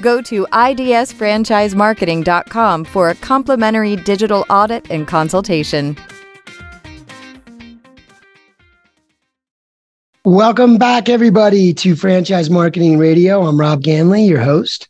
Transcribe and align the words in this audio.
Go 0.00 0.22
to 0.22 0.46
idsfranchisemarketing.com 0.52 2.84
for 2.84 3.10
a 3.10 3.16
complimentary 3.16 3.96
digital 3.96 4.46
audit 4.48 4.88
and 4.90 5.08
consultation. 5.08 5.96
Welcome 10.24 10.78
back, 10.78 11.08
everybody, 11.08 11.72
to 11.74 11.96
Franchise 11.96 12.50
Marketing 12.50 12.98
Radio. 12.98 13.46
I'm 13.46 13.58
Rob 13.58 13.82
Ganley, 13.82 14.28
your 14.28 14.40
host. 14.40 14.88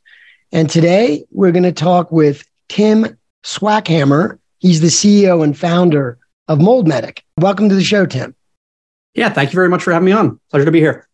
And 0.53 0.69
today 0.69 1.25
we're 1.31 1.53
going 1.53 1.63
to 1.63 1.73
talk 1.73 2.11
with 2.11 2.45
Tim 2.69 3.17
Swackhammer. 3.45 4.39
He's 4.59 4.81
the 4.81 4.89
CEO 4.89 5.45
and 5.45 5.57
founder 5.57 6.19
of 6.49 6.61
Mold 6.61 6.89
Medic. 6.89 7.23
Welcome 7.37 7.69
to 7.69 7.75
the 7.75 7.85
show, 7.85 8.05
Tim. 8.05 8.35
Yeah, 9.15 9.29
thank 9.29 9.53
you 9.53 9.57
very 9.57 9.69
much 9.69 9.83
for 9.83 9.93
having 9.93 10.07
me 10.07 10.13
on. 10.13 10.41
Pleasure 10.51 10.65
to 10.65 10.73
be 10.73 10.81
here. 10.81 11.08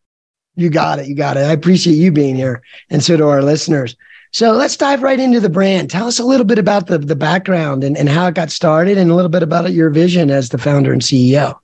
You 0.56 0.70
got 0.70 0.98
it. 0.98 1.08
You 1.08 1.14
got 1.14 1.36
it. 1.36 1.40
I 1.40 1.52
appreciate 1.52 1.94
you 1.94 2.12
being 2.12 2.36
here, 2.36 2.62
and 2.90 3.02
so 3.02 3.16
do 3.16 3.28
our 3.28 3.42
listeners. 3.42 3.96
So 4.32 4.52
let's 4.52 4.76
dive 4.76 5.02
right 5.02 5.20
into 5.20 5.40
the 5.40 5.48
brand. 5.48 5.90
Tell 5.90 6.08
us 6.08 6.18
a 6.18 6.24
little 6.24 6.46
bit 6.46 6.58
about 6.58 6.88
the, 6.88 6.98
the 6.98 7.14
background 7.14 7.84
and, 7.84 7.96
and 7.96 8.08
how 8.08 8.26
it 8.26 8.34
got 8.34 8.50
started, 8.50 8.98
and 8.98 9.10
a 9.10 9.14
little 9.14 9.30
bit 9.30 9.42
about 9.42 9.72
your 9.72 9.90
vision 9.90 10.30
as 10.30 10.48
the 10.48 10.58
founder 10.58 10.92
and 10.92 11.02
CEO. 11.02 11.58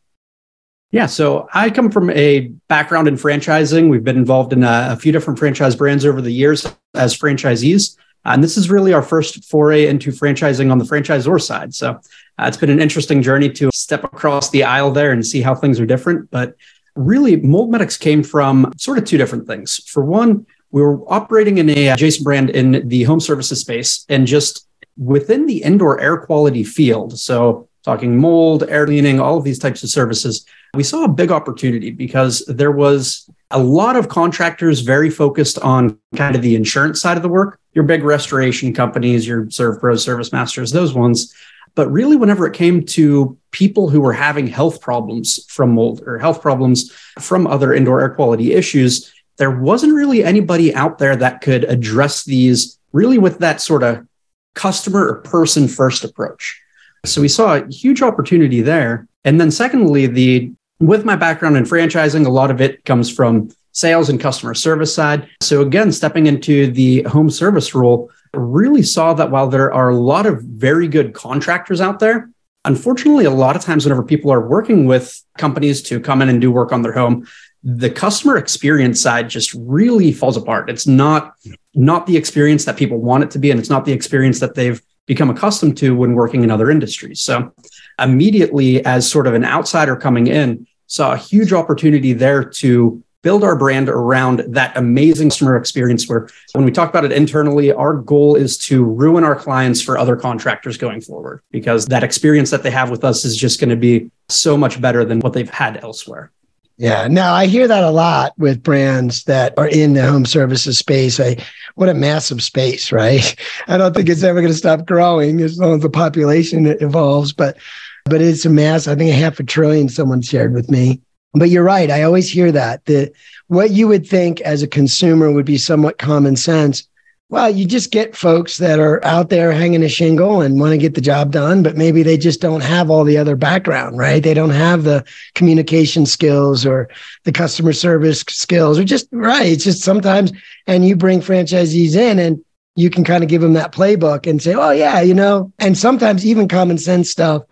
Yeah, 0.93 1.07
so 1.07 1.49
I 1.55 1.71
come 1.71 1.91
from 1.91 2.11
a 2.11 2.49
background 2.69 3.07
in 3.07 3.15
franchising. 3.15 3.91
We've 3.91 4.03
been 4.03 4.17
involved 4.17 4.53
in 4.53 4.65
a, 4.65 4.89
a 4.91 4.97
few 4.97 5.13
different 5.13 5.39
franchise 5.39 5.77
brands 5.77 6.05
over 6.05 6.21
the 6.21 6.33
years 6.33 6.67
as 6.95 7.17
franchisees. 7.17 7.97
And 8.25 8.43
this 8.43 8.57
is 8.57 8.71
really 8.71 8.93
our 8.93 9.03
first 9.03 9.45
foray 9.45 9.87
into 9.87 10.11
franchising 10.11 10.71
on 10.71 10.79
the 10.79 10.85
franchisor 10.85 11.41
side. 11.41 11.75
So 11.75 11.93
uh, 11.93 12.45
it's 12.47 12.57
been 12.57 12.71
an 12.71 12.81
interesting 12.81 13.23
journey 13.23 13.51
to 13.51 13.71
step 13.73 14.05
across 14.05 14.51
the 14.51 14.65
aisle 14.65 14.91
there 14.91 15.13
and 15.13 15.25
see 15.25 15.41
how 15.41 15.55
things 15.55 15.81
are 15.81 15.87
different. 15.87 16.31
But 16.31 16.55
really, 17.01 17.37
Mold 17.37 17.71
Medics 17.71 17.97
came 17.97 18.23
from 18.23 18.73
sort 18.77 18.99
of 18.99 19.05
two 19.05 19.19
different 19.19 19.47
things. 19.47 19.77
For 19.87 20.05
one, 20.05 20.47
we 20.71 20.83
were 20.83 21.01
operating 21.13 21.59
in 21.59 21.69
a 21.71 21.89
adjacent 21.89 22.25
brand 22.25 22.51
in 22.51 22.89
the 22.89 23.03
home 23.05 23.21
services 23.21 23.61
space 23.61 24.05
and 24.09 24.27
just 24.27 24.67
within 24.97 25.47
the 25.47 25.63
indoor 25.63 26.01
air 26.01 26.19
quality 26.19 26.63
field. 26.63 27.19
So 27.19 27.69
talking 27.83 28.19
mold, 28.19 28.65
air 28.69 28.87
cleaning, 28.87 29.21
all 29.21 29.39
of 29.39 29.45
these 29.45 29.59
types 29.59 29.83
of 29.83 29.89
services, 29.91 30.47
we 30.75 30.83
saw 30.83 31.05
a 31.05 31.09
big 31.09 31.33
opportunity 31.33 31.91
because 31.91 32.45
there 32.47 32.71
was 32.71 33.29
a 33.51 33.59
lot 33.59 33.97
of 33.97 34.09
contractors 34.09 34.81
very 34.81 35.11
focused 35.11 35.59
on 35.59 35.99
kind 36.15 36.37
of 36.37 36.43
the 36.43 36.55
insurance 36.55 37.01
side 37.01 37.17
of 37.17 37.23
the 37.23 37.29
work, 37.29 37.59
your 37.73 37.85
big 37.85 38.05
restoration 38.05 38.73
companies, 38.73 39.27
your 39.27 39.47
ServPros, 39.47 40.01
Service 40.01 40.33
Masters, 40.33 40.71
those 40.71 40.95
ones. 40.95 41.35
But 41.75 41.91
really, 41.91 42.17
whenever 42.17 42.47
it 42.47 42.55
came 42.55 42.85
to 42.87 43.39
people 43.51 43.89
who 43.89 44.01
were 44.01 44.13
having 44.13 44.47
health 44.47 44.81
problems 44.81 45.45
from 45.49 45.71
mold 45.71 46.03
or 46.07 46.19
health 46.19 46.43
problems 46.43 46.91
from 47.19 47.47
other 47.47 47.73
indoor 47.73 48.01
air 48.01 48.11
quality 48.11 48.53
issues, 48.53 49.13
there 49.37 49.51
wasn't 49.51 49.95
really 49.95 50.23
anybody 50.23 50.75
out 50.75 50.99
there 50.99 51.17
that 51.17 51.41
could 51.41 51.65
address 51.65 52.25
these 52.25 52.79
really 52.93 53.19
with 53.19 53.39
that 53.39 53.61
sort 53.61 53.83
of 53.83 54.07
customer 54.55 55.09
or 55.09 55.15
person 55.23 55.69
first 55.69 56.05
approach. 56.05 56.61
So 57.07 57.21
we 57.21 57.29
saw 57.29 57.57
a 57.57 57.67
huge 57.69 58.03
opportunity 58.03 58.61
there. 58.61 59.09
And 59.25 59.41
then 59.41 59.51
secondly, 59.51 60.07
the 60.07 60.53
with 60.81 61.05
my 61.05 61.17
background 61.17 61.57
in 61.57 61.65
franchising, 61.65 62.27
a 62.27 62.31
lot 62.31 62.51
of 62.51 62.61
it 62.61 62.85
comes 62.85 63.11
from 63.11 63.51
sales 63.73 64.09
and 64.09 64.19
customer 64.19 64.55
service 64.55 64.95
side. 64.95 65.29
So 65.41 65.61
again, 65.63 65.93
stepping 65.93 66.27
into 66.27 66.71
the 66.71 67.03
home 67.03 67.31
service 67.31 67.75
role, 67.75 68.11
really 68.35 68.83
saw 68.83 69.15
that 69.15 69.31
while 69.31 69.49
there 69.49 69.73
are 69.73 69.91
a 69.91 69.97
lot 69.97 70.27
of 70.27 70.43
very 70.43 70.89
good 70.89 71.15
contractors 71.15 71.81
out 71.81 71.99
there, 71.99 72.31
unfortunately, 72.65 73.25
a 73.25 73.31
lot 73.31 73.57
of 73.57 73.63
times 73.63 73.85
whenever 73.85 74.03
people 74.03 74.33
are 74.33 74.47
working 74.47 74.87
with 74.87 75.23
companies 75.39 75.83
to 75.83 76.01
come 76.01 76.23
in 76.23 76.29
and 76.29 76.41
do 76.41 76.51
work 76.51 76.73
on 76.73 76.83
their 76.83 76.93
home, 76.93 77.27
the 77.63 77.91
customer 77.91 78.37
experience 78.37 79.01
side 79.01 79.29
just 79.29 79.53
really 79.55 80.13
falls 80.13 80.37
apart. 80.37 80.71
It's 80.71 80.87
not 80.87 81.35
not 81.75 82.07
the 82.07 82.17
experience 82.17 82.65
that 82.65 82.77
people 82.77 82.99
want 82.99 83.23
it 83.23 83.31
to 83.33 83.39
be, 83.39 83.51
and 83.51 83.61
it's 83.61 83.71
not 83.71 83.85
the 83.85 83.93
experience 83.93 84.41
that 84.41 84.55
they've 84.55 84.81
become 85.07 85.31
accustomed 85.31 85.77
to 85.79 85.95
when 85.95 86.15
working 86.15 86.43
in 86.43 86.51
other 86.51 86.71
industries. 86.71 87.21
So 87.21 87.53
immediately, 87.99 88.85
as 88.85 89.11
sort 89.11 89.27
of 89.27 89.35
an 89.35 89.45
outsider 89.45 89.97
coming 89.97 90.27
in, 90.27 90.67
saw 90.87 91.13
a 91.13 91.17
huge 91.17 91.53
opportunity 91.53 92.13
there 92.13 92.45
to 92.45 93.03
build 93.23 93.45
our 93.45 93.57
brand 93.57 93.89
around 93.89 94.41
that 94.49 94.77
amazing 94.77 95.29
customer 95.29 95.57
experience 95.57 96.09
where 96.09 96.29
when 96.53 96.65
we 96.65 96.71
talk 96.71 96.89
about 96.89 97.05
it 97.05 97.13
internally 97.13 97.73
our 97.73 97.95
goal 97.95 98.35
is 98.35 98.57
to 98.57 98.85
ruin 98.85 99.25
our 99.25 99.37
clients 99.37 99.81
for 99.81 99.99
other 99.99 100.17
contractors 100.17 100.77
going 100.77 101.01
forward 101.01 101.43
because 101.51 101.87
that 101.87 102.03
experience 102.03 102.51
that 102.51 102.63
they 102.63 102.71
have 102.71 102.91
with 102.91 103.05
us 103.05 103.25
is 103.25 103.37
just 103.37 103.61
going 103.61 103.71
to 103.71 103.77
be 103.77 104.11
so 104.29 104.57
much 104.57 104.81
better 104.81 105.05
than 105.05 105.21
what 105.21 105.33
they've 105.33 105.51
had 105.51 105.83
elsewhere 105.83 106.31
yeah 106.77 107.07
now 107.09 107.35
i 107.35 107.47
hear 107.47 107.69
that 107.69 107.85
a 107.85 107.91
lot 107.91 108.33
with 108.39 108.63
brands 108.63 109.25
that 109.25 109.53
are 109.59 109.69
in 109.69 109.93
the 109.93 110.07
home 110.07 110.25
services 110.25 110.79
space 110.79 111.21
I, 111.21 111.37
what 111.75 111.89
a 111.89 111.95
massive 111.95 112.43
space 112.43 112.91
right 112.93 113.37
i 113.69 113.77
don't 113.77 113.95
think 113.95 114.09
it's 114.09 114.23
ever 114.23 114.41
going 114.41 114.53
to 114.53 114.59
stop 114.59 114.87
growing 114.87 115.41
as 115.41 115.59
long 115.59 115.75
as 115.75 115.83
the 115.83 115.91
population 115.91 116.67
evolves 116.67 117.33
but 117.33 117.57
but 118.05 118.21
it's 118.21 118.45
a 118.45 118.51
mass. 118.51 118.89
I 118.89 118.95
think 118.95 119.11
a 119.11 119.15
half 119.15 119.41
a 119.41 119.45
trillion 119.45 119.89
someone 119.89 120.23
shared 120.23 120.53
with 120.53 120.71
me. 120.71 121.01
But 121.33 121.51
you're 121.51 121.65
right. 121.65 121.91
I 121.91 122.03
always 122.03 122.31
hear 122.31 122.51
that 122.53 122.85
that 122.87 123.13
what 123.47 123.71
you 123.71 123.89
would 123.89 124.07
think 124.07 124.41
as 124.41 124.63
a 124.63 124.69
consumer 124.69 125.31
would 125.31 125.47
be 125.47 125.59
somewhat 125.59 125.99
common 125.99 126.37
sense. 126.37 126.89
Well, 127.29 127.49
you 127.49 127.65
just 127.65 127.93
get 127.93 128.17
folks 128.17 128.59
that 128.59 128.81
are 128.81 129.05
out 129.05 129.29
there 129.29 129.53
hanging 129.53 129.85
a 129.85 129.89
shingle 129.89 130.41
and 130.41 130.59
want 130.59 130.73
to 130.73 130.79
get 130.79 130.97
the 130.97 131.01
job 131.01 131.31
done, 131.31 131.63
but 131.63 131.77
maybe 131.77 132.03
they 132.03 132.17
just 132.17 132.41
don't 132.41 132.63
have 132.63 132.91
all 132.91 133.05
the 133.05 133.17
other 133.17 133.37
background, 133.37 133.97
right? 133.97 134.21
They 134.21 134.35
don't 134.35 134.51
have 134.51 134.83
the 134.83 135.05
communication 135.37 136.07
skills 136.07 136.67
or 136.67 136.89
the 137.23 137.31
customer 137.31 137.73
service 137.73 138.25
skills 138.29 138.81
or 138.81 138.85
just 138.85 139.07
right. 139.13 139.47
It's 139.47 139.63
just 139.63 139.83
sometimes, 139.83 140.33
and 140.67 140.85
you 140.85 140.97
bring 140.97 141.21
franchisees 141.21 141.95
in 141.95 142.19
and 142.19 142.45
you 142.75 142.91
can 142.91 143.05
kind 143.05 143.23
of 143.23 143.31
give 143.31 143.43
them 143.43 143.53
that 143.53 143.71
playbook 143.71 144.29
and 144.29 144.43
say, 144.43 144.55
oh, 144.55 144.71
yeah, 144.71 145.01
you 145.01 145.15
know, 145.15 145.53
and 145.61 145.79
sometimes 145.79 146.27
even 146.27 146.49
common 146.49 146.79
sense 146.79 147.11
stuff 147.11 147.45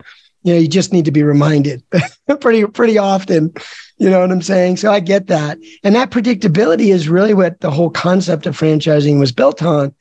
you 0.43 0.53
know, 0.53 0.59
you 0.59 0.67
just 0.67 0.93
need 0.93 1.05
to 1.05 1.11
be 1.11 1.23
reminded 1.23 1.83
pretty, 2.39 2.65
pretty 2.65 2.97
often. 2.97 3.53
You 3.97 4.09
know 4.09 4.21
what 4.21 4.31
I'm 4.31 4.41
saying? 4.41 4.77
So 4.77 4.91
I 4.91 4.99
get 4.99 5.27
that. 5.27 5.57
And 5.83 5.95
that 5.95 6.11
predictability 6.11 6.93
is 6.93 7.09
really 7.09 7.33
what 7.33 7.59
the 7.59 7.71
whole 7.71 7.89
concept 7.89 8.45
of 8.45 8.57
franchising 8.57 9.19
was 9.19 9.31
built 9.31 9.61
on. 9.61 9.93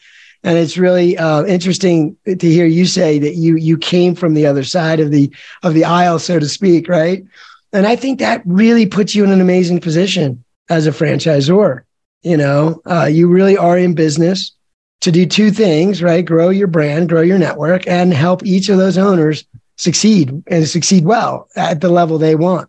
And 0.44 0.56
it's 0.56 0.78
really 0.78 1.18
uh, 1.18 1.44
interesting 1.46 2.16
to 2.24 2.48
hear 2.48 2.66
you 2.66 2.86
say 2.86 3.18
that 3.18 3.34
you 3.34 3.56
you 3.56 3.76
came 3.76 4.14
from 4.14 4.34
the 4.34 4.46
other 4.46 4.62
side 4.62 5.00
of 5.00 5.10
the 5.10 5.32
of 5.64 5.74
the 5.74 5.84
aisle, 5.84 6.20
so 6.20 6.38
to 6.38 6.48
speak, 6.48 6.88
right? 6.88 7.24
And 7.72 7.86
I 7.86 7.96
think 7.96 8.20
that 8.20 8.42
really 8.46 8.86
puts 8.86 9.16
you 9.16 9.24
in 9.24 9.32
an 9.32 9.40
amazing 9.40 9.80
position 9.80 10.44
as 10.70 10.86
a 10.86 10.92
franchisor. 10.92 11.82
You 12.22 12.36
know, 12.36 12.80
uh, 12.88 13.06
you 13.06 13.28
really 13.28 13.56
are 13.56 13.76
in 13.76 13.94
business 13.94 14.52
to 15.00 15.10
do 15.10 15.26
two 15.26 15.50
things, 15.50 16.02
right? 16.02 16.24
Grow 16.24 16.50
your 16.50 16.66
brand, 16.68 17.08
grow 17.08 17.20
your 17.22 17.38
network, 17.38 17.86
and 17.88 18.12
help 18.12 18.44
each 18.44 18.68
of 18.68 18.78
those 18.78 18.98
owners 18.98 19.44
succeed 19.78 20.42
and 20.46 20.68
succeed 20.68 21.04
well 21.04 21.48
at 21.56 21.80
the 21.80 21.88
level 21.88 22.18
they 22.18 22.34
want. 22.34 22.68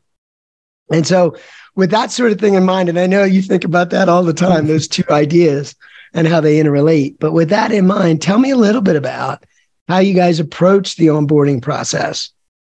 And 0.92 1.06
so, 1.06 1.36
with 1.76 1.92
that 1.92 2.12
sort 2.12 2.32
of 2.32 2.40
thing 2.40 2.56
in 2.56 2.64
mind, 2.66 2.90
and 2.90 3.00
I 3.00 3.08
know 3.08 3.24
you 3.24 3.42
think 3.42 3.64
about 3.64 3.90
that 3.92 4.10
all 4.10 4.24
the 4.24 4.34
time, 4.34 4.68
those 4.68 4.88
two 4.88 5.04
ideas 5.10 5.76
and 6.14 6.28
how 6.28 6.42
they 6.42 6.58
interrelate. 6.58 7.18
But 7.20 7.34
with 7.34 7.50
that 7.50 7.72
in 7.72 7.86
mind, 7.88 8.22
tell 8.22 8.40
me 8.40 8.52
a 8.52 8.58
little 8.58 8.82
bit 8.82 8.96
about 8.96 9.46
how 9.88 10.00
you 10.00 10.14
guys 10.14 10.40
approach 10.40 10.96
the 10.96 11.08
onboarding 11.08 11.62
process. 11.62 12.32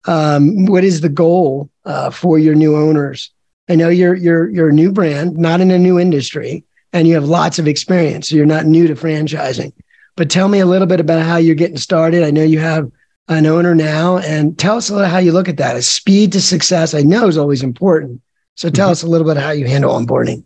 Um, 0.06 0.66
what 0.66 0.84
is 0.84 1.00
the 1.00 1.08
goal 1.08 1.70
uh, 1.84 2.10
for 2.10 2.38
your 2.38 2.54
new 2.54 2.76
owners? 2.76 3.30
I 3.68 3.76
know 3.76 3.88
you're 3.88 4.14
you're 4.14 4.48
you're 4.50 4.70
a 4.70 4.72
new 4.72 4.90
brand, 4.90 5.36
not 5.36 5.60
in 5.60 5.70
a 5.70 5.78
new 5.78 5.98
industry, 5.98 6.64
and 6.92 7.06
you 7.06 7.14
have 7.14 7.24
lots 7.24 7.58
of 7.58 7.68
experience. 7.68 8.28
So 8.28 8.36
you're 8.36 8.46
not 8.46 8.66
new 8.66 8.88
to 8.88 8.94
franchising. 8.94 9.72
But 10.16 10.30
tell 10.30 10.48
me 10.48 10.58
a 10.58 10.66
little 10.66 10.88
bit 10.88 11.00
about 11.00 11.24
how 11.24 11.36
you're 11.36 11.54
getting 11.54 11.76
started. 11.76 12.24
I 12.24 12.30
know 12.30 12.42
you 12.42 12.58
have 12.58 12.90
an 13.30 13.46
owner 13.46 13.74
now 13.74 14.18
and 14.18 14.58
tell 14.58 14.76
us 14.76 14.90
a 14.90 14.94
little 14.94 15.08
how 15.08 15.18
you 15.18 15.32
look 15.32 15.48
at 15.48 15.56
that. 15.58 15.76
A 15.76 15.82
speed 15.82 16.32
to 16.32 16.40
success, 16.40 16.94
I 16.94 17.02
know 17.02 17.28
is 17.28 17.38
always 17.38 17.62
important. 17.62 18.20
So 18.56 18.68
tell 18.68 18.86
mm-hmm. 18.86 18.92
us 18.92 19.02
a 19.04 19.06
little 19.06 19.26
bit 19.26 19.36
how 19.36 19.52
you 19.52 19.66
handle 19.66 19.94
onboarding. 19.94 20.44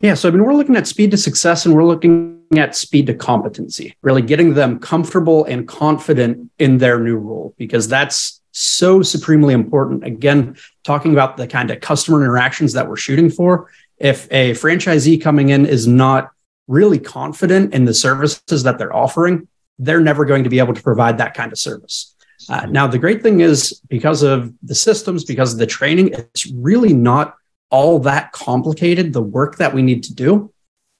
Yeah, 0.00 0.14
so 0.14 0.28
I 0.28 0.30
mean, 0.30 0.44
we're 0.44 0.54
looking 0.54 0.76
at 0.76 0.86
speed 0.86 1.10
to 1.10 1.16
success 1.16 1.66
and 1.66 1.74
we're 1.74 1.84
looking 1.84 2.42
at 2.56 2.76
speed 2.76 3.06
to 3.06 3.14
competency, 3.14 3.96
really 4.02 4.22
getting 4.22 4.54
them 4.54 4.78
comfortable 4.78 5.44
and 5.46 5.66
confident 5.66 6.50
in 6.58 6.78
their 6.78 7.00
new 7.00 7.16
role, 7.16 7.54
because 7.58 7.88
that's 7.88 8.40
so 8.52 9.02
supremely 9.02 9.52
important. 9.52 10.04
Again, 10.04 10.56
talking 10.84 11.12
about 11.12 11.36
the 11.36 11.46
kind 11.46 11.70
of 11.70 11.80
customer 11.80 12.22
interactions 12.22 12.72
that 12.74 12.88
we're 12.88 12.96
shooting 12.96 13.30
for. 13.30 13.70
If 13.98 14.28
a 14.30 14.52
franchisee 14.52 15.20
coming 15.20 15.48
in 15.48 15.66
is 15.66 15.86
not 15.86 16.30
really 16.68 16.98
confident 16.98 17.74
in 17.74 17.84
the 17.84 17.94
services 17.94 18.62
that 18.62 18.78
they're 18.78 18.94
offering, 18.94 19.48
they're 19.78 20.00
never 20.00 20.24
going 20.24 20.44
to 20.44 20.50
be 20.50 20.58
able 20.58 20.74
to 20.74 20.82
provide 20.82 21.18
that 21.18 21.34
kind 21.34 21.52
of 21.52 21.58
service. 21.58 22.14
Uh, 22.48 22.66
now, 22.66 22.86
the 22.86 22.98
great 22.98 23.22
thing 23.22 23.40
is 23.40 23.80
because 23.88 24.22
of 24.22 24.52
the 24.62 24.74
systems, 24.74 25.24
because 25.24 25.52
of 25.52 25.58
the 25.58 25.66
training, 25.66 26.12
it's 26.12 26.46
really 26.52 26.92
not 26.92 27.34
all 27.70 27.98
that 27.98 28.32
complicated, 28.32 29.12
the 29.12 29.22
work 29.22 29.56
that 29.56 29.74
we 29.74 29.82
need 29.82 30.04
to 30.04 30.14
do. 30.14 30.52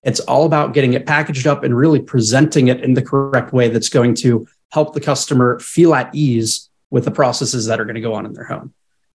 It's 0.02 0.20
all 0.20 0.46
about 0.46 0.72
getting 0.72 0.94
it 0.94 1.06
packaged 1.06 1.46
up 1.46 1.62
and 1.62 1.76
really 1.76 2.00
presenting 2.00 2.68
it 2.68 2.80
in 2.80 2.94
the 2.94 3.02
correct 3.02 3.52
way 3.52 3.68
that's 3.68 3.88
going 3.88 4.14
to 4.16 4.46
help 4.70 4.94
the 4.94 5.00
customer 5.00 5.58
feel 5.60 5.94
at 5.94 6.14
ease 6.14 6.68
with 6.90 7.04
the 7.04 7.10
processes 7.10 7.66
that 7.66 7.80
are 7.80 7.84
going 7.84 7.96
to 7.96 8.00
go 8.00 8.14
on 8.14 8.26
in 8.26 8.32
their 8.32 8.44
home. 8.44 8.72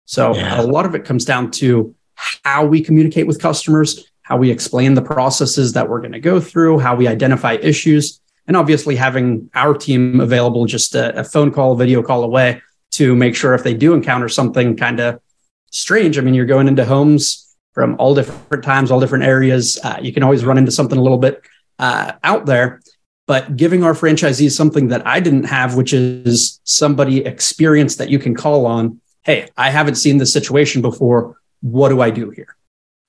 So 0.05 0.35
yeah. 0.35 0.61
a 0.61 0.63
lot 0.63 0.87
of 0.87 0.95
it 0.95 1.05
comes 1.05 1.25
down 1.25 1.51
to 1.53 1.95
how 2.15 2.65
we 2.65 2.81
communicate 2.81 3.27
with 3.27 3.41
customers, 3.41 4.11
how 4.23 4.37
we 4.37 4.51
explain 4.51 4.95
the 4.95 5.03
processes 5.03 5.75
that 5.75 5.89
we're 5.89 6.01
going 6.01 6.13
to 6.13 6.21
go 6.21 6.41
through, 6.41 6.79
how 6.79 6.97
we 6.97 7.07
identify 7.07 7.55
issues, 7.55 8.21
and 8.49 8.56
obviously 8.56 8.97
having 8.97 9.50
our 9.55 9.75
team 9.75 10.21
available 10.21 10.65
just 10.65 10.95
a, 10.95 11.21
a 11.21 11.25
phone 11.25 11.53
call, 11.53 11.77
video 11.77 12.03
call 12.03 12.25
away 12.25 12.61
to 12.93 13.15
make 13.15 13.37
sure 13.37 13.55
if 13.55 13.62
they 13.62 13.75
do 13.75 13.93
encounter 13.93 14.29
something 14.29 14.77
kind 14.77 14.99
of 14.99 15.21
strange. 15.71 16.19
I 16.19 16.23
mean, 16.23 16.35
you're 16.35 16.47
going 16.47 16.67
into 16.67 16.85
homes 16.85 17.55
from 17.75 17.95
all 17.99 18.15
different 18.15 18.65
times, 18.65 18.91
all 18.91 18.99
different 18.99 19.25
areas. 19.25 19.79
Uh, 19.85 19.99
you 20.00 20.12
can 20.12 20.23
always 20.23 20.45
run 20.45 20.56
into 20.59 20.73
something 20.73 20.99
a 20.99 21.03
little 21.03 21.19
bit 21.19 21.43
uh, 21.79 22.12
out 22.25 22.47
there. 22.47 22.81
But 23.27 23.59
giving 23.59 23.85
our 23.85 23.93
franchisees 23.93 24.53
something 24.53 24.89
that 24.89 25.06
I 25.06 25.21
didn't 25.21 25.45
have, 25.45 25.77
which 25.77 25.93
is 25.93 26.61
somebody 26.65 27.27
experienced 27.27 27.99
that 27.99 28.09
you 28.09 28.19
can 28.19 28.35
call 28.35 28.65
on. 28.65 29.03
Hey, 29.23 29.50
I 29.59 29.69
haven't 29.69 29.97
seen 29.97 30.17
this 30.17 30.33
situation 30.33 30.81
before. 30.81 31.37
What 31.61 31.91
do 31.91 32.00
I 32.00 32.09
do 32.09 32.31
here? 32.31 32.56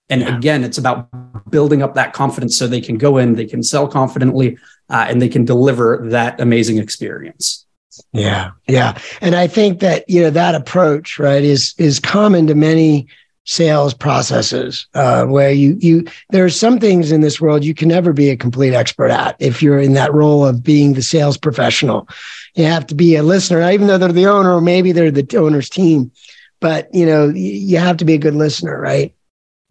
And 0.10 0.22
yeah. 0.22 0.38
again, 0.38 0.66
it's 0.66 0.78
about 0.78 1.08
building 1.50 1.82
up 1.82 1.94
that 1.94 2.12
confidence 2.12 2.58
so 2.58 2.68
they 2.68 2.82
can 2.82 2.98
go 2.98 3.18
in, 3.18 3.36
they 3.36 3.46
can 3.46 3.64
sell 3.64 3.88
confidently, 3.88 4.58
uh, 4.90 5.06
and 5.10 5.22
they 5.22 5.30
can 5.30 5.46
deliver 5.46 6.06
that 6.10 6.40
amazing 6.40 6.78
experience. 6.78 7.66
Yeah, 8.14 8.52
yeah, 8.68 8.98
and 9.22 9.36
I 9.36 9.48
think 9.48 9.80
that 9.82 10.10
you 10.10 10.22
know 10.22 10.30
that 10.30 10.56
approach, 10.56 11.20
right, 11.20 11.44
is 11.44 11.76
is 11.78 12.00
common 12.00 12.48
to 12.48 12.56
many 12.56 13.08
sales 13.50 13.96
processes 13.96 14.88
uh, 14.94 15.26
where 15.26 15.52
you 15.52 15.76
you 15.80 16.06
there 16.30 16.46
are 16.46 16.52
some 16.52 16.80
things 16.80 17.12
in 17.12 17.22
this 17.22 17.42
world 17.42 17.64
you 17.64 17.74
can 17.74 17.88
never 17.88 18.14
be 18.14 18.30
a 18.30 18.38
complete 18.38 18.76
expert 18.76 19.10
at 19.10 19.36
if 19.40 19.64
you're 19.64 19.80
in 19.80 19.94
that 19.94 20.14
role 20.14 20.46
of 20.46 20.64
being 20.64 20.94
the 20.94 21.02
sales 21.02 21.36
professional. 21.36 22.08
You 22.54 22.66
have 22.66 22.86
to 22.88 22.96
be 22.96 23.16
a 23.16 23.24
listener, 23.24 23.68
even 23.72 23.88
though 23.88 23.98
they're 23.98 24.12
the 24.12 24.28
owner, 24.28 24.54
or 24.54 24.62
maybe 24.62 24.92
they're 24.92 25.10
the 25.10 25.38
owner's 25.38 25.70
team. 25.70 26.12
But 26.60 26.94
you 26.94 27.06
know, 27.06 27.30
you 27.30 27.78
have 27.80 27.98
to 27.98 28.06
be 28.06 28.14
a 28.14 28.20
good 28.20 28.36
listener, 28.36 28.80
right? 28.80 29.16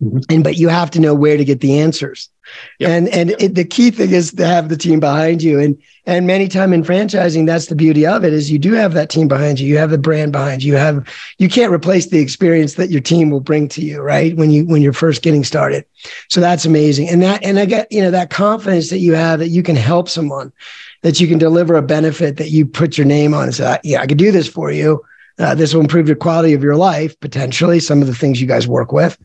Mm-hmm. 0.03 0.19
And 0.29 0.45
but 0.45 0.57
you 0.57 0.69
have 0.69 0.91
to 0.93 1.01
know 1.01 1.15
where 1.15 1.37
to 1.37 1.45
get 1.45 1.61
the 1.61 1.79
answers. 1.79 2.31
Yep. 2.79 2.91
And 2.91 3.09
and 3.09 3.31
it, 3.43 3.55
the 3.55 3.65
key 3.65 3.91
thing 3.91 4.11
is 4.11 4.33
to 4.33 4.47
have 4.47 4.69
the 4.69 4.77
team 4.77 5.01
behind 5.01 5.43
you. 5.43 5.59
And 5.59 5.81
and 6.07 6.27
many 6.27 6.49
time 6.49 6.73
in 6.73 6.83
franchising, 6.83 7.47
that's 7.47 7.67
the 7.67 7.75
beauty 7.75 8.07
of 8.07 8.25
it 8.25 8.33
is 8.33 8.51
you 8.51 8.59
do 8.59 8.73
have 8.73 8.95
that 8.95 9.11
team 9.11 9.29
behind 9.29 9.59
you. 9.59 9.67
You 9.67 9.79
have 9.79 9.91
the 9.91 9.99
brand 9.99 10.33
behind 10.33 10.63
you. 10.63 10.73
You 10.73 10.79
have 10.79 11.09
you 11.39 11.49
can't 11.49 11.73
replace 11.73 12.07
the 12.07 12.21
experience 12.21 12.75
that 12.75 12.91
your 12.91 13.01
team 13.01 13.31
will 13.31 13.41
bring 13.41 13.69
to 13.69 13.81
you, 13.81 14.01
right? 14.01 14.37
When 14.37 14.51
you 14.51 14.65
when 14.65 14.81
you're 14.81 14.93
first 14.93 15.23
getting 15.23 15.45
started. 15.45 15.85
So 16.29 16.41
that's 16.41 16.65
amazing. 16.65 17.09
And 17.09 17.23
that 17.23 17.43
and 17.43 17.59
I 17.59 17.65
get 17.65 17.91
you 17.91 18.01
know 18.01 18.11
that 18.11 18.31
confidence 18.31 18.91
that 18.91 18.99
you 18.99 19.15
have 19.15 19.41
that 19.41 19.49
you 19.49 19.63
can 19.63 19.77
help 19.77 20.09
someone, 20.09 20.53
that 21.03 21.21
you 21.21 21.27
can 21.27 21.39
deliver 21.39 21.75
a 21.75 21.83
benefit 21.83 22.37
that 22.37 22.51
you 22.51 22.65
put 22.65 22.97
your 22.97 23.07
name 23.07 23.35
on 23.35 23.45
and 23.45 23.55
say, 23.55 23.79
yeah, 23.83 24.01
I 24.01 24.07
could 24.07 24.19
do 24.19 24.33
this 24.33 24.49
for 24.49 24.71
you. 24.71 25.05
Uh, 25.39 25.55
this 25.55 25.73
will 25.73 25.81
improve 25.81 26.07
the 26.07 26.17
quality 26.17 26.53
of 26.53 26.63
your 26.63 26.77
life 26.77 27.19
potentially. 27.21 27.81
Some 27.81 28.01
of 28.01 28.09
the 28.09 28.15
things 28.15 28.41
you 28.41 28.47
guys 28.47 28.67
work 28.67 28.93
with 28.93 29.19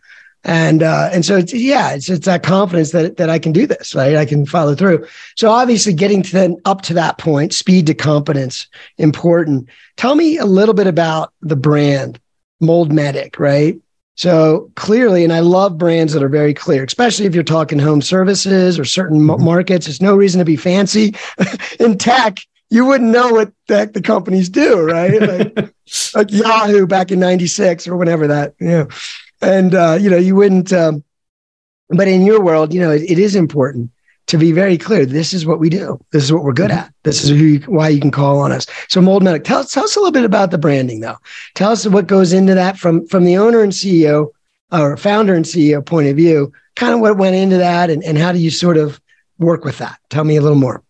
and 0.43 0.83
uh, 0.83 1.09
and 1.13 1.25
so 1.25 1.37
it's 1.37 1.53
yeah, 1.53 1.93
it's 1.93 2.09
it's 2.09 2.25
that 2.25 2.43
confidence 2.43 2.91
that 2.91 3.17
that 3.17 3.29
I 3.29 3.39
can 3.39 3.53
do 3.53 3.65
this, 3.65 3.95
right? 3.95 4.15
I 4.15 4.25
can 4.25 4.45
follow 4.45 4.75
through. 4.75 5.07
So 5.35 5.49
obviously, 5.49 5.93
getting 5.93 6.21
to 6.23 6.31
then 6.31 6.57
up 6.65 6.81
to 6.83 6.93
that 6.95 7.17
point, 7.17 7.53
speed 7.53 7.87
to 7.87 7.93
competence, 7.93 8.67
important. 8.97 9.69
Tell 9.95 10.15
me 10.15 10.37
a 10.37 10.45
little 10.45 10.73
bit 10.73 10.87
about 10.87 11.33
the 11.41 11.55
brand 11.55 12.19
Mold 12.59 12.91
Medic, 12.91 13.39
right? 13.39 13.79
So 14.15 14.69
clearly, 14.75 15.23
and 15.23 15.31
I 15.31 15.39
love 15.39 15.77
brands 15.77 16.13
that 16.13 16.21
are 16.21 16.29
very 16.29 16.53
clear, 16.53 16.83
especially 16.83 17.25
if 17.25 17.33
you're 17.33 17.43
talking 17.43 17.79
home 17.79 18.01
services 18.01 18.77
or 18.77 18.85
certain 18.85 19.21
mm-hmm. 19.21 19.43
markets. 19.43 19.85
There's 19.85 20.01
no 20.01 20.15
reason 20.15 20.39
to 20.39 20.45
be 20.45 20.57
fancy. 20.57 21.15
In 21.79 21.97
tech, 21.97 22.39
you 22.69 22.85
wouldn't 22.85 23.11
know 23.11 23.31
what 23.31 23.53
the 23.67 23.77
heck 23.77 23.93
the 23.93 24.01
companies 24.01 24.49
do, 24.49 24.81
right? 24.81 25.21
Like, 25.21 25.73
like 26.15 26.31
Yahoo 26.31 26.85
back 26.85 27.11
in 27.11 27.19
'96 27.19 27.87
or 27.87 27.95
whenever 27.95 28.27
that, 28.27 28.55
you 28.59 28.67
know 28.67 28.87
and 29.43 29.75
uh, 29.75 29.97
you 29.99 30.09
know 30.09 30.17
you 30.17 30.35
wouldn't 30.35 30.71
um, 30.73 31.03
but 31.89 32.07
in 32.07 32.25
your 32.25 32.41
world 32.41 32.73
you 32.73 32.79
know 32.79 32.91
it, 32.91 33.03
it 33.03 33.19
is 33.19 33.35
important 33.35 33.91
to 34.27 34.37
be 34.37 34.51
very 34.51 34.77
clear 34.77 35.05
this 35.05 35.33
is 35.33 35.45
what 35.45 35.59
we 35.59 35.69
do 35.69 35.99
this 36.11 36.23
is 36.23 36.31
what 36.31 36.43
we're 36.43 36.53
good 36.53 36.71
mm-hmm. 36.71 36.79
at 36.79 36.93
this 37.03 37.23
is 37.23 37.29
who 37.29 37.35
you, 37.35 37.59
why 37.61 37.89
you 37.89 37.99
can 37.99 38.11
call 38.11 38.39
on 38.39 38.51
us 38.51 38.65
so 38.87 39.01
mold 39.01 39.23
medic 39.23 39.43
tell, 39.43 39.63
tell 39.63 39.83
us 39.83 39.95
a 39.95 39.99
little 39.99 40.11
bit 40.11 40.25
about 40.25 40.51
the 40.51 40.57
branding 40.57 41.01
though 41.01 41.17
tell 41.55 41.71
us 41.71 41.85
what 41.87 42.07
goes 42.07 42.33
into 42.33 42.53
that 42.53 42.77
from 42.77 43.05
from 43.07 43.25
the 43.25 43.37
owner 43.37 43.61
and 43.61 43.73
ceo 43.73 44.29
or 44.71 44.97
founder 44.97 45.35
and 45.35 45.45
ceo 45.45 45.85
point 45.85 46.07
of 46.07 46.15
view 46.15 46.51
kind 46.75 46.93
of 46.93 46.99
what 46.99 47.17
went 47.17 47.35
into 47.35 47.57
that 47.57 47.89
and, 47.89 48.03
and 48.03 48.17
how 48.17 48.31
do 48.31 48.39
you 48.39 48.49
sort 48.49 48.77
of 48.77 48.99
work 49.39 49.65
with 49.65 49.77
that 49.77 49.99
tell 50.09 50.23
me 50.23 50.37
a 50.37 50.41
little 50.41 50.57
more 50.57 50.83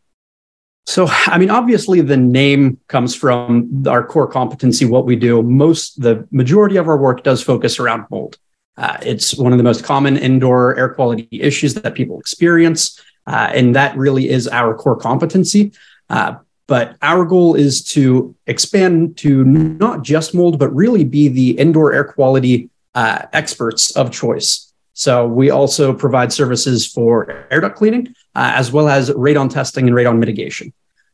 so, 0.85 1.07
I 1.09 1.37
mean, 1.37 1.49
obviously, 1.49 2.01
the 2.01 2.17
name 2.17 2.77
comes 2.87 3.15
from 3.15 3.85
our 3.87 4.05
core 4.05 4.27
competency, 4.27 4.83
what 4.83 5.05
we 5.05 5.15
do. 5.15 5.41
Most, 5.41 6.01
the 6.01 6.27
majority 6.31 6.75
of 6.75 6.89
our 6.89 6.97
work 6.97 7.23
does 7.23 7.41
focus 7.41 7.79
around 7.79 8.05
mold. 8.11 8.37
Uh, 8.77 8.97
it's 9.01 9.35
one 9.35 9.51
of 9.51 9.57
the 9.57 9.63
most 9.63 9.83
common 9.83 10.17
indoor 10.17 10.77
air 10.77 10.89
quality 10.89 11.27
issues 11.31 11.73
that 11.75 11.93
people 11.93 12.19
experience. 12.19 12.99
Uh, 13.25 13.51
and 13.53 13.75
that 13.75 13.95
really 13.95 14.29
is 14.29 14.47
our 14.47 14.75
core 14.75 14.97
competency. 14.97 15.71
Uh, 16.09 16.35
but 16.67 16.95
our 17.01 17.25
goal 17.25 17.55
is 17.55 17.83
to 17.83 18.35
expand 18.47 19.17
to 19.17 19.43
not 19.43 20.01
just 20.01 20.33
mold, 20.33 20.59
but 20.59 20.73
really 20.73 21.03
be 21.03 21.27
the 21.27 21.51
indoor 21.51 21.93
air 21.93 22.03
quality 22.03 22.69
uh, 22.95 23.25
experts 23.33 23.91
of 23.95 24.11
choice. 24.11 24.71
So 24.93 25.27
we 25.27 25.49
also 25.49 25.93
provide 25.93 26.31
services 26.31 26.85
for 26.85 27.47
air 27.49 27.61
duct 27.61 27.75
cleaning, 27.75 28.15
uh, 28.35 28.53
as 28.55 28.71
well 28.71 28.87
as 28.87 29.09
radon 29.09 29.49
testing 29.49 29.87
and 29.87 29.95
radon 29.95 30.19
mitigation. 30.19 30.71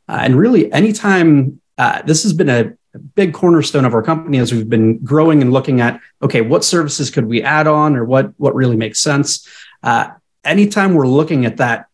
Uh, 0.08 0.20
and 0.22 0.38
really, 0.38 0.72
anytime 0.72 1.62
this 2.06 2.24
has 2.24 2.34
been 2.34 2.50
a 2.50 2.74
big 3.16 3.34
cornerstone 3.34 3.86
of 3.86 3.94
our 3.94 4.02
company 4.02 4.38
as 4.38 4.54
we've 4.54 4.70
been 4.70 4.98
growing 5.04 5.42
and 5.42 5.52
looking 5.52 5.82
at 5.82 6.00
okay 6.22 6.42
what 6.42 6.64
services 6.64 7.10
could 7.10 7.26
we 7.26 7.42
add 7.42 7.68
on 7.68 7.96
or 7.96 8.06
what 8.06 8.34
what 8.38 8.56
really 8.56 8.76
makes 8.76 9.00
sense 9.00 9.48
uh, 9.84 10.10
anytime 10.44 10.94
we're 10.94 11.08
looking 11.08 11.46
at 11.46 11.58
that 11.58 11.88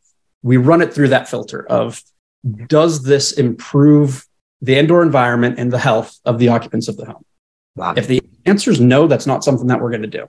we 0.44 0.58
run 0.58 0.82
it 0.82 0.94
through 0.94 1.10
that 1.10 1.28
filter 1.28 1.66
of 1.68 2.02
does 2.68 3.04
this 3.04 3.32
improve 3.32 4.26
the 4.62 4.78
indoor 4.78 5.02
environment 5.02 5.60
and 5.60 5.72
the 5.72 5.80
health 5.80 6.20
of 6.26 6.40
the 6.40 6.50
occupants 6.50 6.88
of 6.88 6.98
the 6.98 7.06
home 7.06 7.26
wow. 7.76 7.94
if 7.96 8.08
the 8.08 8.22
answer 8.46 8.72
is 8.72 8.80
no 8.80 9.08
that's 9.08 9.28
not 9.28 9.44
something 9.44 9.68
that 9.68 9.82
we're 9.82 9.92
going 9.92 10.02
to 10.02 10.08
do 10.08 10.28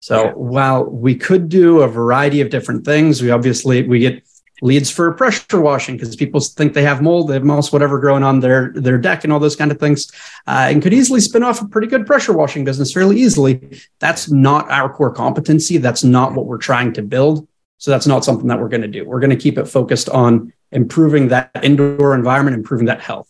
so 0.00 0.24
yeah. 0.24 0.32
while 0.32 0.84
we 0.84 1.14
could 1.14 1.48
do 1.48 1.80
a 1.80 1.88
variety 1.88 2.40
of 2.40 2.50
different 2.50 2.84
things 2.84 3.22
we 3.22 3.30
obviously 3.30 3.86
we 3.86 3.98
get 3.98 4.22
leads 4.62 4.90
for 4.90 5.12
pressure 5.12 5.60
washing 5.60 5.96
because 5.96 6.14
people 6.16 6.40
think 6.40 6.72
they 6.72 6.84
have 6.84 7.02
mold, 7.02 7.28
they 7.28 7.34
have 7.34 7.44
moss, 7.44 7.72
whatever 7.72 7.98
growing 7.98 8.22
on 8.22 8.40
their 8.40 8.72
their 8.74 8.96
deck 8.96 9.24
and 9.24 9.32
all 9.32 9.40
those 9.40 9.56
kind 9.56 9.70
of 9.70 9.78
things, 9.78 10.10
uh, 10.46 10.68
and 10.70 10.82
could 10.82 10.94
easily 10.94 11.20
spin 11.20 11.42
off 11.42 11.60
a 11.60 11.66
pretty 11.66 11.88
good 11.88 12.06
pressure 12.06 12.32
washing 12.32 12.64
business 12.64 12.92
fairly 12.92 13.20
easily. 13.20 13.80
That's 13.98 14.30
not 14.30 14.70
our 14.70 14.90
core 14.90 15.12
competency. 15.12 15.76
That's 15.76 16.04
not 16.04 16.32
what 16.32 16.46
we're 16.46 16.58
trying 16.58 16.92
to 16.94 17.02
build. 17.02 17.46
So 17.78 17.90
that's 17.90 18.06
not 18.06 18.24
something 18.24 18.46
that 18.46 18.60
we're 18.60 18.68
going 18.68 18.82
to 18.82 18.88
do. 18.88 19.04
We're 19.04 19.20
going 19.20 19.30
to 19.30 19.36
keep 19.36 19.58
it 19.58 19.66
focused 19.66 20.08
on 20.08 20.52
improving 20.70 21.28
that 21.28 21.50
indoor 21.62 22.14
environment, 22.14 22.56
improving 22.56 22.86
that 22.86 23.00
health. 23.00 23.28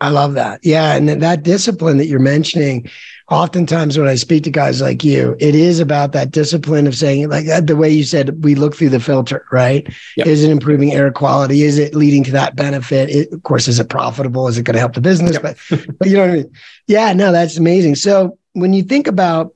I 0.00 0.08
love 0.08 0.34
that. 0.34 0.60
Yeah. 0.62 0.94
And 0.94 1.08
that 1.08 1.42
discipline 1.42 1.98
that 1.98 2.06
you're 2.06 2.20
mentioning, 2.20 2.88
oftentimes 3.30 3.98
when 3.98 4.08
I 4.08 4.14
speak 4.14 4.44
to 4.44 4.50
guys 4.50 4.80
like 4.80 5.04
you, 5.04 5.36
it 5.38 5.54
is 5.54 5.78
about 5.78 6.12
that 6.12 6.30
discipline 6.30 6.86
of 6.86 6.96
saying, 6.96 7.28
like 7.28 7.46
uh, 7.46 7.60
the 7.60 7.76
way 7.76 7.90
you 7.90 8.04
said, 8.04 8.42
we 8.42 8.54
look 8.54 8.74
through 8.74 8.88
the 8.88 8.98
filter, 8.98 9.46
right? 9.52 9.86
Yep. 10.16 10.26
Is 10.26 10.42
it 10.42 10.50
improving 10.50 10.92
air 10.92 11.12
quality? 11.12 11.62
Is 11.62 11.78
it 11.78 11.94
leading 11.94 12.24
to 12.24 12.32
that 12.32 12.56
benefit? 12.56 13.10
It, 13.10 13.32
of 13.32 13.42
course, 13.42 13.68
is 13.68 13.78
it 13.78 13.90
profitable? 13.90 14.48
Is 14.48 14.56
it 14.56 14.62
going 14.62 14.74
to 14.74 14.80
help 14.80 14.94
the 14.94 15.00
business? 15.02 15.34
Yep. 15.34 15.42
But, 15.42 15.98
but 15.98 16.08
you 16.08 16.16
know 16.16 16.22
what 16.22 16.30
I 16.30 16.34
mean? 16.34 16.52
Yeah, 16.86 17.12
no, 17.12 17.30
that's 17.30 17.58
amazing. 17.58 17.96
So 17.96 18.38
when 18.54 18.72
you 18.72 18.82
think 18.82 19.06
about, 19.06 19.54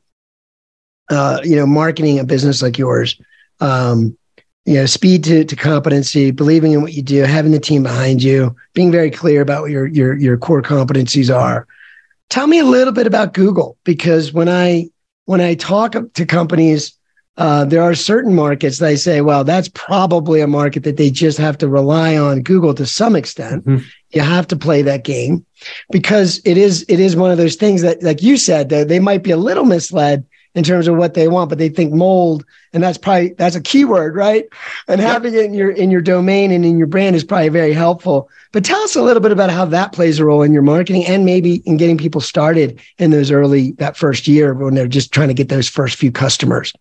uh, 1.11 1.41
you 1.43 1.57
know, 1.57 1.67
marketing 1.67 2.19
a 2.19 2.25
business 2.25 2.61
like 2.61 2.79
yours, 2.79 3.19
um, 3.61 4.17
you 4.65 4.75
know, 4.75 4.87
speed 4.87 5.23
to, 5.25 5.45
to 5.45 5.57
competency, 5.57 6.31
believing 6.31 6.73
in 6.73 6.81
what 6.81 6.95
you 6.95 7.03
do, 7.03 7.23
having 7.23 7.53
the 7.53 7.61
team 7.61 7.83
behind 7.83 8.23
you, 8.23 8.57
being 8.73 8.91
very 8.91 9.11
clear 9.11 9.43
about 9.43 9.63
what 9.63 9.71
your, 9.71 9.87
your, 9.87 10.17
your 10.17 10.39
core 10.39 10.63
competencies 10.63 11.35
are. 11.35 11.67
Tell 12.31 12.47
me 12.47 12.59
a 12.59 12.65
little 12.65 12.93
bit 12.93 13.07
about 13.07 13.35
Google, 13.35 13.77
because 13.85 14.33
when 14.33 14.49
I, 14.49 14.89
when 15.27 15.43
I 15.43 15.55
talk 15.55 15.95
to 16.15 16.27
companies, 16.27 16.97
uh, 17.37 17.65
there 17.65 17.83
are 17.83 17.95
certain 17.95 18.35
markets 18.35 18.79
that 18.79 18.89
I 18.89 18.95
say, 18.95 19.21
well, 19.21 19.45
that's 19.45 19.69
probably 19.69 20.41
a 20.41 20.47
market 20.47 20.85
that 20.85 20.97
they 20.97 21.11
just 21.11 21.37
have 21.37 21.59
to 21.59 21.69
rely 21.69 22.17
on 22.17 22.43
Google 22.43 22.73
to 22.75 22.87
some 22.87 23.17
extent. 23.17 23.67
Mm-hmm. 23.67 23.85
You 24.11 24.21
have 24.23 24.47
to 24.49 24.57
play 24.57 24.83
that 24.83 25.05
game 25.05 25.45
because 25.91 26.41
it 26.45 26.57
is, 26.57 26.87
it 26.89 27.01
is 27.01 27.17
one 27.17 27.33
of 27.33 27.37
those 27.37 27.57
things 27.57 27.83
that, 27.83 28.03
like 28.03 28.23
you 28.23 28.37
said, 28.37 28.69
that 28.69 28.89
they 28.89 29.01
might 29.01 29.25
be 29.25 29.33
a 29.33 29.37
little 29.37 29.65
misled 29.65 30.25
in 30.55 30.63
terms 30.63 30.87
of 30.87 30.97
what 30.97 31.15
they 31.15 31.27
want, 31.29 31.49
but 31.49 31.59
they 31.59 31.69
think 31.69 31.93
mold, 31.93 32.45
and 32.73 32.83
that's 32.83 32.99
probably 32.99 33.31
that's 33.31 33.57
a 33.57 33.61
keyword, 33.61 34.15
right? 34.15 34.47
And 34.87 35.01
yep. 35.01 35.11
having 35.11 35.35
it 35.35 35.45
in 35.45 35.55
your 35.55 35.71
in 35.71 35.91
your 35.91 36.01
domain 36.01 36.53
and 36.53 36.65
in 36.65 36.79
your 36.79 36.87
brand 36.87 37.17
is 37.17 37.25
probably 37.25 37.49
very 37.49 37.73
helpful. 37.73 38.29
But 38.53 38.65
tell 38.65 38.81
us 38.83 38.95
a 38.95 39.03
little 39.03 39.23
bit 39.23 39.33
about 39.33 39.51
how 39.51 39.65
that 39.67 39.93
plays 39.93 40.19
a 40.19 40.25
role 40.25 40.43
in 40.43 40.53
your 40.53 40.63
marketing 40.63 41.05
and 41.07 41.25
maybe 41.25 41.57
in 41.67 41.77
getting 41.77 41.99
people 41.99 42.21
started 42.21 42.81
in 42.99 43.11
those 43.11 43.31
early 43.31 43.73
that 43.73 43.97
first 43.97 44.29
year 44.29 44.55
when 44.55 44.75
they're 44.75 44.87
just 44.87 45.13
trying 45.13 45.29
to 45.29 45.35
get 45.35 45.49
those 45.49 45.69
first 45.69 45.97
few 45.97 46.13
customers. 46.13 46.73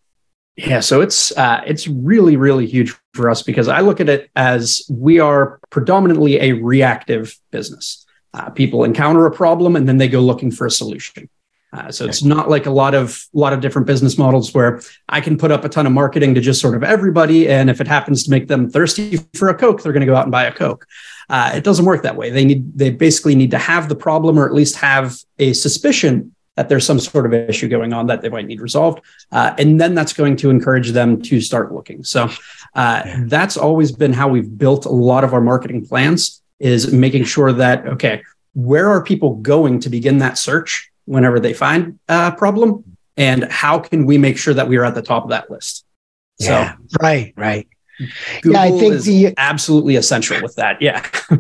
Yeah, 0.56 0.82
so 0.82 1.02
it's 1.02 1.36
uh, 1.36 1.62
it's 1.66 1.88
really 1.88 2.38
really 2.38 2.68
huge 2.68 2.96
for 3.14 3.30
us 3.30 3.42
because 3.42 3.68
I 3.68 3.82
look 3.82 4.00
at 4.00 4.10
it 4.10 4.30
as 4.36 4.84
we 4.90 5.20
are 5.20 5.60
predominantly 5.72 6.40
a 6.40 6.54
reactive 6.54 7.38
business. 7.52 8.06
Uh, 8.36 8.50
people 8.50 8.84
encounter 8.84 9.26
a 9.28 9.32
problem 9.32 9.76
and 9.76 9.88
then 9.88 9.98
they 9.98 10.08
go 10.08 10.20
looking 10.20 10.50
for 10.50 10.66
a 10.66 10.72
solution. 10.72 11.30
Uh, 11.74 11.92
so 11.92 12.06
it's 12.06 12.24
not 12.24 12.50
like 12.50 12.68
a 12.68 12.72
lot 12.72 12.94
of 12.94 13.26
a 13.34 13.38
lot 13.38 13.52
of 13.52 13.60
different 13.60 13.88
business 13.88 14.16
models 14.18 14.54
where 14.54 14.80
I 15.10 15.22
can 15.22 15.38
put 15.38 15.52
up 15.52 15.66
a 15.66 15.70
ton 15.70 15.88
of 15.88 15.92
marketing 15.92 16.36
to 16.36 16.42
just 16.42 16.62
sort 16.62 16.76
of 16.76 16.84
everybody, 16.84 17.50
and 17.50 17.68
if 17.70 17.82
it 17.82 17.88
happens 17.88 18.24
to 18.26 18.30
make 18.30 18.48
them 18.48 18.70
thirsty 18.70 19.18
for 19.34 19.50
a 19.50 19.56
Coke, 19.56 19.82
they're 19.82 19.92
going 19.92 20.02
to 20.02 20.06
go 20.06 20.16
out 20.16 20.24
and 20.24 20.32
buy 20.32 20.44
a 20.44 20.52
Coke. 20.52 20.86
Uh, 21.30 21.52
it 21.56 21.64
doesn't 21.64 21.86
work 21.86 22.04
that 22.04 22.16
way. 22.16 22.30
They 22.30 22.46
need 22.46 22.78
they 22.78 22.92
basically 22.92 23.34
need 23.34 23.50
to 23.52 23.58
have 23.58 23.90
the 23.90 23.96
problem 23.96 24.38
or 24.38 24.46
at 24.46 24.54
least 24.54 24.76
have 24.76 25.18
a 25.40 25.54
suspicion 25.54 26.36
that 26.56 26.70
there's 26.70 26.86
some 26.86 27.00
sort 27.00 27.26
of 27.26 27.34
issue 27.34 27.68
going 27.68 27.94
on 27.94 28.06
that 28.06 28.22
they 28.22 28.30
might 28.30 28.46
need 28.46 28.62
resolved, 28.62 29.02
uh, 29.32 29.56
and 29.58 29.82
then 29.82 29.96
that's 29.96 30.14
going 30.14 30.36
to 30.38 30.52
encourage 30.52 30.92
them 30.92 31.20
to 31.24 31.42
start 31.42 31.74
looking. 31.74 32.04
So 32.04 32.30
uh, 32.76 33.02
that's 33.26 33.58
always 33.58 33.92
been 33.92 34.14
how 34.14 34.28
we've 34.28 34.58
built 34.60 34.86
a 34.86 34.92
lot 34.92 35.24
of 35.24 35.34
our 35.34 35.42
marketing 35.42 35.88
plans 35.88 36.44
is 36.60 36.94
making 36.94 37.24
sure 37.24 37.52
that 37.52 37.88
okay, 37.88 38.22
where 38.54 38.88
are 38.90 39.04
people 39.04 39.38
going 39.38 39.80
to 39.80 39.90
begin 39.90 40.20
that 40.20 40.38
search? 40.38 40.92
Whenever 41.06 41.40
they 41.40 41.54
find 41.54 42.00
a 42.08 42.32
problem 42.32 42.84
and 43.18 43.44
how 43.46 43.80
can 43.80 44.06
we 44.06 44.18
make 44.18 44.38
sure 44.38 44.54
that 44.54 44.68
we 44.68 44.78
are 44.78 44.86
at 44.86 44.96
the 44.96 45.02
top 45.02 45.24
of 45.24 45.30
that 45.30 45.50
list 45.50 45.86
yeah, 46.40 46.76
so 46.88 46.98
right 47.02 47.34
right 47.38 47.68
Google 48.42 48.54
yeah 48.54 48.62
i 48.62 48.72
think 48.72 49.02
the 49.02 49.34
absolutely 49.38 49.96
essential 49.96 50.42
with 50.42 50.56
that 50.56 50.82
yeah 50.82 51.06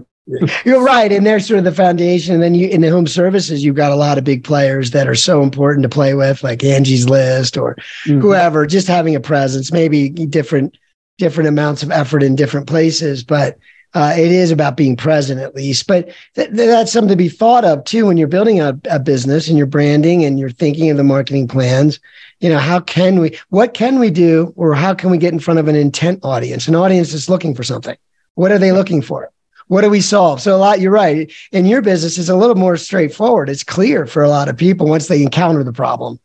You're 0.63 0.84
right, 0.84 1.12
and 1.12 1.25
they're 1.25 1.39
sort 1.39 1.58
of 1.58 1.65
the 1.65 1.74
foundation. 1.74 2.36
And 2.36 2.43
then 2.43 2.55
you 2.55 2.70
in 2.70 2.82
the 2.82 2.89
home 2.89 3.08
services, 3.08 3.63
you've 3.63 3.75
got 3.75 3.91
a 3.91 3.96
lot 3.96 4.17
of 4.17 4.24
big 4.24 4.43
players 4.43 4.91
that 4.91 5.08
are 5.08 5.15
so 5.15 5.43
important 5.43 5.84
to 5.84 5.89
play 5.89 6.13
with, 6.13 6.43
like 6.43 6.63
Angie's 6.63 7.10
List 7.10 7.58
or 7.58 7.75
mm-hmm. 8.05 8.22
whoever. 8.22 8.65
Just 8.65 8.88
having 8.88 9.15
a 9.15 9.20
presence, 9.20 9.72
maybe 9.72 10.10
different 10.10 10.77
different 11.17 11.50
amounts 11.50 11.84
of 11.84 11.91
effort 11.91 12.24
in 12.24 12.36
different 12.36 12.67
places, 12.67 13.24
but 13.24 13.58
uh, 13.94 14.14
it 14.18 14.32
is 14.32 14.52
about 14.52 14.76
being 14.76 14.96
present 14.96 15.40
at 15.40 15.56
least, 15.56 15.86
but 15.88 16.10
th- 16.36 16.50
that's 16.52 16.92
something 16.92 17.10
to 17.10 17.16
be 17.16 17.30
thought 17.30 17.64
of 17.64 17.84
too 17.84 18.08
when 18.08 18.18
you're 18.18 18.28
building 18.28 18.60
a, 18.60 18.80
a 18.90 19.00
business 19.00 19.48
and 19.48 19.58
you're 19.58 19.68
branding 19.68 20.26
and 20.26 20.40
you're 20.40 20.50
thinking 20.50 20.90
of 20.90 20.98
the 20.98 21.04
marketing 21.04 21.48
plans. 21.48 22.00
You 22.40 22.50
know, 22.50 22.58
how 22.58 22.80
can 22.80 23.20
we, 23.20 23.38
what 23.50 23.74
can 23.74 24.00
we 24.00 24.10
do, 24.10 24.52
or 24.56 24.74
how 24.74 24.94
can 24.94 25.12
we 25.12 25.18
get 25.18 25.34
in 25.34 25.40
front 25.40 25.60
of 25.60 25.68
an 25.68 25.76
intent 25.76 26.20
audience? 26.24 26.68
An 26.68 26.76
audience 26.76 27.12
that's 27.12 27.30
looking 27.30 27.54
for 27.54 27.64
something. 27.64 27.96
What 28.36 28.52
are 28.52 28.58
they 28.58 28.72
looking 28.72 29.02
for? 29.02 29.32
What 29.68 29.82
do 29.82 29.90
we 29.90 30.02
solve? 30.02 30.42
So 30.42 30.56
a 30.56 30.58
lot, 30.58 30.82
you're 30.82 30.92
right. 30.92 31.32
In 31.52 31.66
your 31.66 31.82
business, 31.82 32.18
it's 32.18 32.30
a 32.30 32.36
little 32.36 32.56
more 32.56 32.78
straightforward. 32.78 33.48
It's 33.48 33.64
clear 33.64 34.06
for 34.06 34.24
a 34.24 34.30
lot 34.30 34.50
of 34.50 34.58
people 34.58 34.88
once 34.88 35.08
they 35.08 35.22
encounter 35.22 35.64
the 35.64 35.72
problem. 35.72 36.20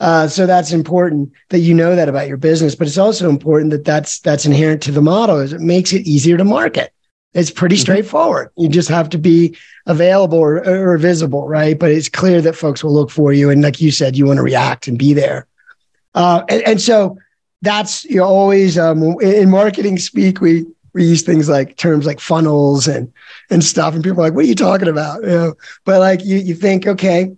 Uh, 0.00 0.28
so 0.28 0.46
that's 0.46 0.72
important 0.72 1.32
that 1.48 1.58
you 1.58 1.74
know 1.74 1.96
that 1.96 2.08
about 2.08 2.28
your 2.28 2.36
business, 2.36 2.76
but 2.76 2.86
it's 2.86 2.98
also 2.98 3.28
important 3.28 3.72
that 3.72 3.84
that's 3.84 4.20
that's 4.20 4.46
inherent 4.46 4.80
to 4.82 4.92
the 4.92 5.02
model. 5.02 5.40
Is 5.40 5.52
it 5.52 5.60
makes 5.60 5.92
it 5.92 6.06
easier 6.06 6.36
to 6.36 6.44
market. 6.44 6.92
It's 7.34 7.50
pretty 7.50 7.76
mm-hmm. 7.76 7.82
straightforward. 7.82 8.50
You 8.56 8.68
just 8.68 8.88
have 8.88 9.10
to 9.10 9.18
be 9.18 9.56
available 9.86 10.38
or, 10.38 10.66
or, 10.66 10.98
visible, 10.98 11.46
right? 11.46 11.78
But 11.78 11.90
it's 11.90 12.08
clear 12.08 12.40
that 12.42 12.54
folks 12.54 12.82
will 12.82 12.92
look 12.92 13.10
for 13.10 13.32
you. 13.32 13.50
And 13.50 13.62
like 13.62 13.80
you 13.80 13.90
said, 13.90 14.16
you 14.16 14.26
want 14.26 14.38
to 14.38 14.42
react 14.42 14.88
and 14.88 14.98
be 14.98 15.12
there. 15.12 15.46
Uh, 16.14 16.42
and, 16.48 16.62
and, 16.62 16.80
so 16.80 17.18
that's 17.62 18.04
you 18.06 18.16
know, 18.16 18.24
always 18.24 18.78
um, 18.78 19.02
in 19.20 19.50
marketing 19.50 19.98
speak, 19.98 20.40
we, 20.40 20.64
we 20.94 21.04
use 21.04 21.22
things 21.22 21.48
like 21.48 21.76
terms 21.76 22.06
like 22.06 22.18
funnels 22.18 22.88
and, 22.88 23.12
and 23.50 23.62
stuff. 23.62 23.94
And 23.94 24.02
people 24.02 24.20
are 24.20 24.24
like, 24.24 24.34
what 24.34 24.44
are 24.44 24.48
you 24.48 24.54
talking 24.54 24.88
about? 24.88 25.22
You 25.22 25.28
know, 25.28 25.54
but 25.84 26.00
like 26.00 26.24
you, 26.24 26.38
you 26.38 26.54
think, 26.54 26.86
okay, 26.86 27.30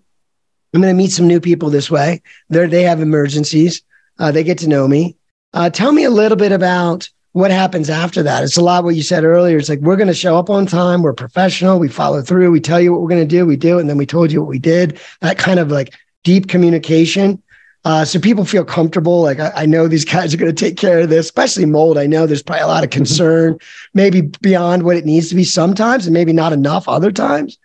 I'm 0.72 0.80
going 0.80 0.94
to 0.94 0.96
meet 0.96 1.10
some 1.10 1.26
new 1.26 1.40
people 1.40 1.70
this 1.70 1.90
way. 1.90 2.22
They 2.48 2.66
they 2.66 2.82
have 2.84 3.00
emergencies. 3.00 3.82
Uh, 4.18 4.30
they 4.30 4.44
get 4.44 4.58
to 4.58 4.68
know 4.68 4.86
me. 4.86 5.16
Uh, 5.52 5.70
tell 5.70 5.90
me 5.90 6.04
a 6.04 6.10
little 6.10 6.36
bit 6.36 6.52
about 6.52 7.08
what 7.32 7.50
happens 7.50 7.88
after 7.88 8.22
that? 8.24 8.42
It's 8.42 8.56
a 8.56 8.62
lot 8.62 8.82
what 8.82 8.96
you 8.96 9.02
said 9.02 9.24
earlier. 9.24 9.56
It's 9.56 9.68
like 9.68 9.78
we're 9.80 9.96
going 9.96 10.08
to 10.08 10.14
show 10.14 10.36
up 10.36 10.50
on 10.50 10.66
time. 10.66 11.02
We're 11.02 11.12
professional. 11.12 11.78
We 11.78 11.88
follow 11.88 12.22
through. 12.22 12.50
We 12.50 12.60
tell 12.60 12.80
you 12.80 12.92
what 12.92 13.00
we're 13.00 13.08
going 13.08 13.26
to 13.26 13.36
do. 13.36 13.46
We 13.46 13.56
do 13.56 13.78
it. 13.78 13.82
And 13.82 13.90
then 13.90 13.98
we 13.98 14.06
told 14.06 14.32
you 14.32 14.40
what 14.40 14.48
we 14.48 14.58
did. 14.58 14.98
That 15.20 15.38
kind 15.38 15.60
of 15.60 15.70
like 15.70 15.94
deep 16.24 16.48
communication. 16.48 17.40
Uh, 17.84 18.04
so 18.04 18.18
people 18.18 18.44
feel 18.44 18.64
comfortable. 18.64 19.22
Like 19.22 19.38
I, 19.38 19.52
I, 19.56 19.66
know 19.66 19.88
these 19.88 20.04
guys 20.04 20.34
are 20.34 20.36
going 20.36 20.54
to 20.54 20.64
take 20.64 20.76
care 20.76 21.00
of 21.00 21.08
this, 21.08 21.26
especially 21.26 21.64
mold. 21.64 21.96
I 21.96 22.06
know 22.06 22.26
there's 22.26 22.42
probably 22.42 22.64
a 22.64 22.66
lot 22.66 22.84
of 22.84 22.90
concern, 22.90 23.58
maybe 23.94 24.20
beyond 24.42 24.82
what 24.82 24.98
it 24.98 25.06
needs 25.06 25.30
to 25.30 25.34
be 25.34 25.44
sometimes, 25.44 26.06
and 26.06 26.12
maybe 26.12 26.34
not 26.34 26.52
enough 26.52 26.88
other 26.88 27.10
times. 27.10 27.58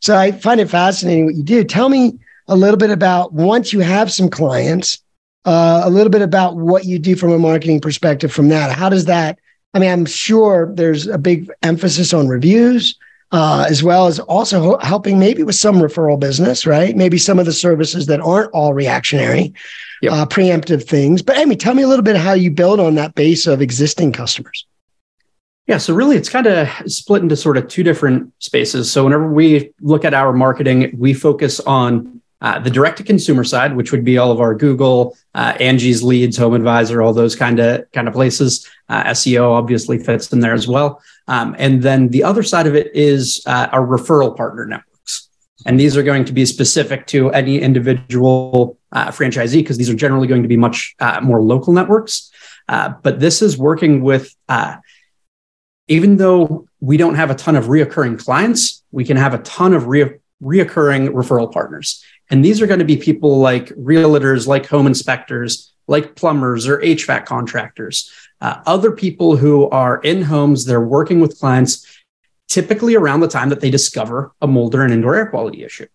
So 0.00 0.16
I 0.16 0.30
find 0.30 0.60
it 0.60 0.70
fascinating 0.70 1.24
what 1.24 1.34
you 1.34 1.42
do. 1.42 1.64
Tell 1.64 1.88
me 1.88 2.16
a 2.46 2.54
little 2.54 2.76
bit 2.76 2.90
about 2.90 3.32
once 3.32 3.72
you 3.72 3.80
have 3.80 4.12
some 4.12 4.28
clients 4.28 5.02
uh, 5.46 5.82
a 5.84 5.90
little 5.90 6.10
bit 6.10 6.22
about 6.22 6.56
what 6.56 6.84
you 6.84 6.98
do 6.98 7.16
from 7.16 7.32
a 7.32 7.38
marketing 7.38 7.80
perspective 7.80 8.32
from 8.32 8.48
that. 8.48 8.76
How 8.76 8.88
does 8.88 9.06
that? 9.06 9.38
I 9.72 9.78
mean, 9.78 9.90
I'm 9.90 10.04
sure 10.06 10.72
there's 10.74 11.06
a 11.06 11.18
big 11.18 11.50
emphasis 11.62 12.12
on 12.12 12.28
reviews. 12.28 12.98
Uh, 13.32 13.66
as 13.68 13.82
well 13.82 14.06
as 14.06 14.20
also 14.20 14.78
helping 14.78 15.18
maybe 15.18 15.42
with 15.42 15.56
some 15.56 15.76
referral 15.76 16.18
business, 16.18 16.64
right? 16.64 16.94
Maybe 16.94 17.18
some 17.18 17.40
of 17.40 17.44
the 17.44 17.52
services 17.52 18.06
that 18.06 18.20
aren't 18.20 18.52
all 18.52 18.72
reactionary, 18.72 19.52
yep. 20.00 20.12
uh, 20.12 20.26
preemptive 20.26 20.84
things. 20.84 21.22
But 21.22 21.36
Amy, 21.36 21.56
tell 21.56 21.74
me 21.74 21.82
a 21.82 21.88
little 21.88 22.04
bit 22.04 22.16
how 22.16 22.34
you 22.34 22.52
build 22.52 22.78
on 22.78 22.94
that 22.94 23.16
base 23.16 23.48
of 23.48 23.60
existing 23.60 24.12
customers. 24.12 24.64
Yeah, 25.66 25.78
so 25.78 25.92
really 25.92 26.16
it's 26.16 26.28
kind 26.28 26.46
of 26.46 26.68
split 26.86 27.22
into 27.22 27.34
sort 27.36 27.56
of 27.56 27.66
two 27.66 27.82
different 27.82 28.32
spaces. 28.38 28.92
So 28.92 29.02
whenever 29.02 29.28
we 29.28 29.72
look 29.80 30.04
at 30.04 30.14
our 30.14 30.32
marketing, 30.32 30.94
we 30.96 31.12
focus 31.12 31.58
on 31.58 32.15
uh, 32.46 32.60
the 32.60 32.70
direct 32.70 32.96
to 32.96 33.02
consumer 33.02 33.42
side, 33.42 33.74
which 33.74 33.90
would 33.90 34.04
be 34.04 34.18
all 34.18 34.30
of 34.30 34.40
our 34.40 34.54
Google, 34.54 35.16
uh, 35.34 35.54
Angie's 35.58 36.04
Leads, 36.04 36.36
Home 36.36 36.54
Advisor, 36.54 37.02
all 37.02 37.12
those 37.12 37.34
kind 37.34 37.58
of 37.58 37.90
kind 37.90 38.06
of 38.06 38.14
places. 38.14 38.70
Uh, 38.88 39.02
SEO 39.06 39.50
obviously 39.50 39.98
fits 39.98 40.32
in 40.32 40.38
there 40.38 40.54
as 40.54 40.68
well. 40.68 41.02
Um, 41.26 41.56
and 41.58 41.82
then 41.82 42.08
the 42.10 42.22
other 42.22 42.44
side 42.44 42.68
of 42.68 42.76
it 42.76 42.94
is 42.94 43.42
uh, 43.46 43.66
our 43.72 43.84
referral 43.84 44.36
partner 44.36 44.64
networks, 44.64 45.28
and 45.66 45.80
these 45.80 45.96
are 45.96 46.04
going 46.04 46.24
to 46.24 46.32
be 46.32 46.46
specific 46.46 47.08
to 47.08 47.32
any 47.32 47.60
individual 47.60 48.78
uh, 48.92 49.08
franchisee 49.08 49.58
because 49.58 49.76
these 49.76 49.90
are 49.90 49.96
generally 49.96 50.28
going 50.28 50.42
to 50.42 50.48
be 50.48 50.56
much 50.56 50.94
more 51.22 51.42
local 51.42 51.72
networks. 51.72 52.30
but 52.68 53.18
this 53.18 53.42
is 53.42 53.58
working 53.58 54.02
with 54.02 54.32
even 55.88 56.16
though 56.16 56.68
we 56.80 56.96
don't 56.96 57.16
have 57.16 57.30
a 57.30 57.34
ton 57.34 57.56
of 57.56 57.64
reoccurring 57.64 58.24
clients, 58.24 58.84
we 58.92 59.04
can 59.04 59.16
have 59.16 59.34
a 59.34 59.38
ton 59.38 59.74
of 59.74 59.88
re- 59.88 60.20
reoccurring 60.42 61.08
referral 61.10 61.52
partners. 61.52 62.04
And 62.30 62.44
these 62.44 62.60
are 62.60 62.66
going 62.66 62.80
to 62.80 62.84
be 62.84 62.96
people 62.96 63.38
like 63.38 63.68
realtors, 63.70 64.46
like 64.46 64.66
home 64.66 64.86
inspectors, 64.86 65.72
like 65.86 66.16
plumbers 66.16 66.66
or 66.66 66.78
HVAC 66.78 67.26
contractors, 67.26 68.10
uh, 68.40 68.60
other 68.66 68.90
people 68.90 69.36
who 69.36 69.68
are 69.70 70.00
in 70.00 70.22
homes, 70.22 70.64
they're 70.64 70.80
working 70.80 71.20
with 71.20 71.38
clients 71.38 71.86
typically 72.48 72.94
around 72.94 73.20
the 73.20 73.28
time 73.28 73.48
that 73.48 73.60
they 73.60 73.70
discover 73.70 74.32
a 74.40 74.46
mold 74.46 74.74
or 74.74 74.82
an 74.82 74.92
indoor 74.92 75.14
air 75.14 75.26
quality 75.26 75.64
issue. 75.64 75.86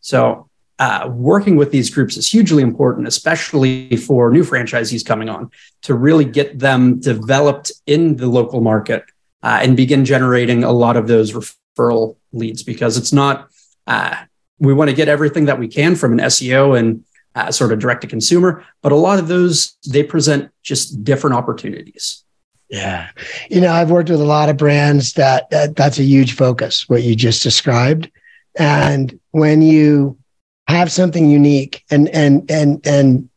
So, 0.00 0.48
uh, 0.78 1.10
working 1.12 1.56
with 1.56 1.72
these 1.72 1.90
groups 1.90 2.16
is 2.16 2.30
hugely 2.30 2.62
important, 2.62 3.08
especially 3.08 3.96
for 3.96 4.30
new 4.30 4.44
franchisees 4.44 5.04
coming 5.04 5.28
on 5.28 5.50
to 5.82 5.94
really 5.94 6.24
get 6.24 6.56
them 6.56 7.00
developed 7.00 7.72
in 7.86 8.14
the 8.14 8.28
local 8.28 8.60
market 8.60 9.04
uh, 9.42 9.58
and 9.60 9.76
begin 9.76 10.04
generating 10.04 10.62
a 10.62 10.70
lot 10.70 10.96
of 10.96 11.08
those 11.08 11.32
referral 11.32 12.16
leads 12.32 12.62
because 12.62 12.96
it's 12.96 13.12
not 13.12 13.50
uh, 13.88 14.14
we 14.58 14.74
want 14.74 14.90
to 14.90 14.96
get 14.96 15.08
everything 15.08 15.46
that 15.46 15.58
we 15.58 15.68
can 15.68 15.94
from 15.94 16.12
an 16.12 16.18
SEO 16.18 16.78
and 16.78 17.04
uh, 17.34 17.50
sort 17.50 17.72
of 17.72 17.78
direct 17.78 18.00
to 18.02 18.06
consumer, 18.06 18.64
but 18.82 18.92
a 18.92 18.96
lot 18.96 19.18
of 19.18 19.28
those 19.28 19.76
they 19.86 20.02
present 20.02 20.50
just 20.62 21.04
different 21.04 21.36
opportunities. 21.36 22.24
Yeah. 22.68 23.08
You 23.48 23.60
know, 23.60 23.72
I've 23.72 23.90
worked 23.90 24.10
with 24.10 24.20
a 24.20 24.24
lot 24.24 24.48
of 24.48 24.56
brands 24.56 25.14
that, 25.14 25.48
that 25.50 25.76
that's 25.76 25.98
a 25.98 26.02
huge 26.02 26.34
focus, 26.34 26.88
what 26.88 27.02
you 27.02 27.14
just 27.16 27.42
described. 27.42 28.10
And 28.58 29.18
when 29.30 29.62
you 29.62 30.18
have 30.66 30.92
something 30.92 31.30
unique 31.30 31.82
and 31.90 32.08
and 32.10 32.50
and 32.50 32.86
and 32.86 33.28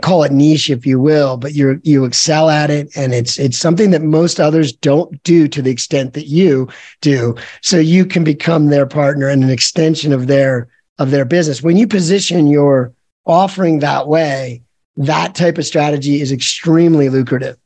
call 0.00 0.22
it 0.22 0.32
niche 0.32 0.70
if 0.70 0.86
you 0.86 1.00
will 1.00 1.36
but 1.36 1.54
you 1.54 1.80
you 1.82 2.04
excel 2.04 2.48
at 2.48 2.70
it. 2.70 2.90
And 2.96 3.12
it's 3.12 3.38
it's 3.38 3.58
something 3.58 3.90
that 3.90 4.02
most 4.02 4.40
others 4.40 4.72
don't 4.72 5.22
do 5.22 5.48
to 5.48 5.62
the 5.62 5.70
extent 5.70 6.14
that 6.14 6.26
you 6.26 6.68
do. 7.00 7.34
So 7.62 7.78
you 7.78 8.06
can 8.06 8.24
become 8.24 8.66
their 8.66 8.86
partner 8.86 9.28
and 9.28 9.42
an 9.42 9.50
extension 9.50 10.12
of 10.12 10.26
their 10.26 10.68
of 10.98 11.10
their 11.10 11.24
business. 11.24 11.62
When 11.62 11.76
you 11.76 11.86
position 11.86 12.46
your 12.46 12.92
offering 13.26 13.80
that 13.80 14.08
way 14.08 14.62
that 14.96 15.34
type 15.34 15.58
of 15.58 15.64
strategy 15.64 16.20
is 16.20 16.32
extremely 16.32 17.08
lucrative. 17.08 17.56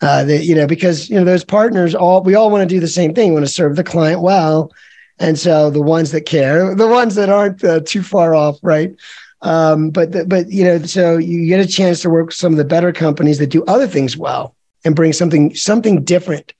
Uh, 0.00 0.24
that 0.24 0.44
you 0.44 0.54
know 0.54 0.66
because 0.66 1.08
you 1.08 1.16
know 1.16 1.24
those 1.24 1.44
partners 1.44 1.94
all 1.94 2.22
we 2.22 2.34
all 2.34 2.50
want 2.50 2.68
to 2.68 2.74
do 2.74 2.80
the 2.80 2.88
same 2.88 3.14
thing. 3.14 3.30
We 3.30 3.34
want 3.34 3.46
to 3.46 3.52
serve 3.52 3.76
the 3.76 3.84
client 3.84 4.20
well. 4.20 4.72
And 5.18 5.38
so 5.38 5.70
the 5.70 5.82
ones 5.82 6.10
that 6.10 6.22
care 6.22 6.74
the 6.74 6.88
ones 6.88 7.14
that 7.14 7.28
aren't 7.28 7.62
uh, 7.62 7.80
too 7.80 8.02
far 8.02 8.34
off 8.34 8.58
right 8.62 8.96
Um, 9.42 9.90
but 9.90 10.12
the, 10.12 10.24
but 10.24 10.50
you 10.50 10.64
know, 10.64 10.82
so 10.82 11.18
you 11.18 11.46
get 11.46 11.60
a 11.60 11.66
chance 11.66 12.00
to 12.02 12.10
work 12.10 12.26
with 12.26 12.34
some 12.34 12.52
of 12.52 12.58
the 12.58 12.64
better 12.64 12.92
companies 12.92 13.38
that 13.38 13.48
do 13.48 13.64
other 13.64 13.88
things 13.88 14.16
well 14.16 14.54
and 14.84 14.96
bring 14.96 15.12
something 15.12 15.54
something 15.54 16.04
different 16.04 16.52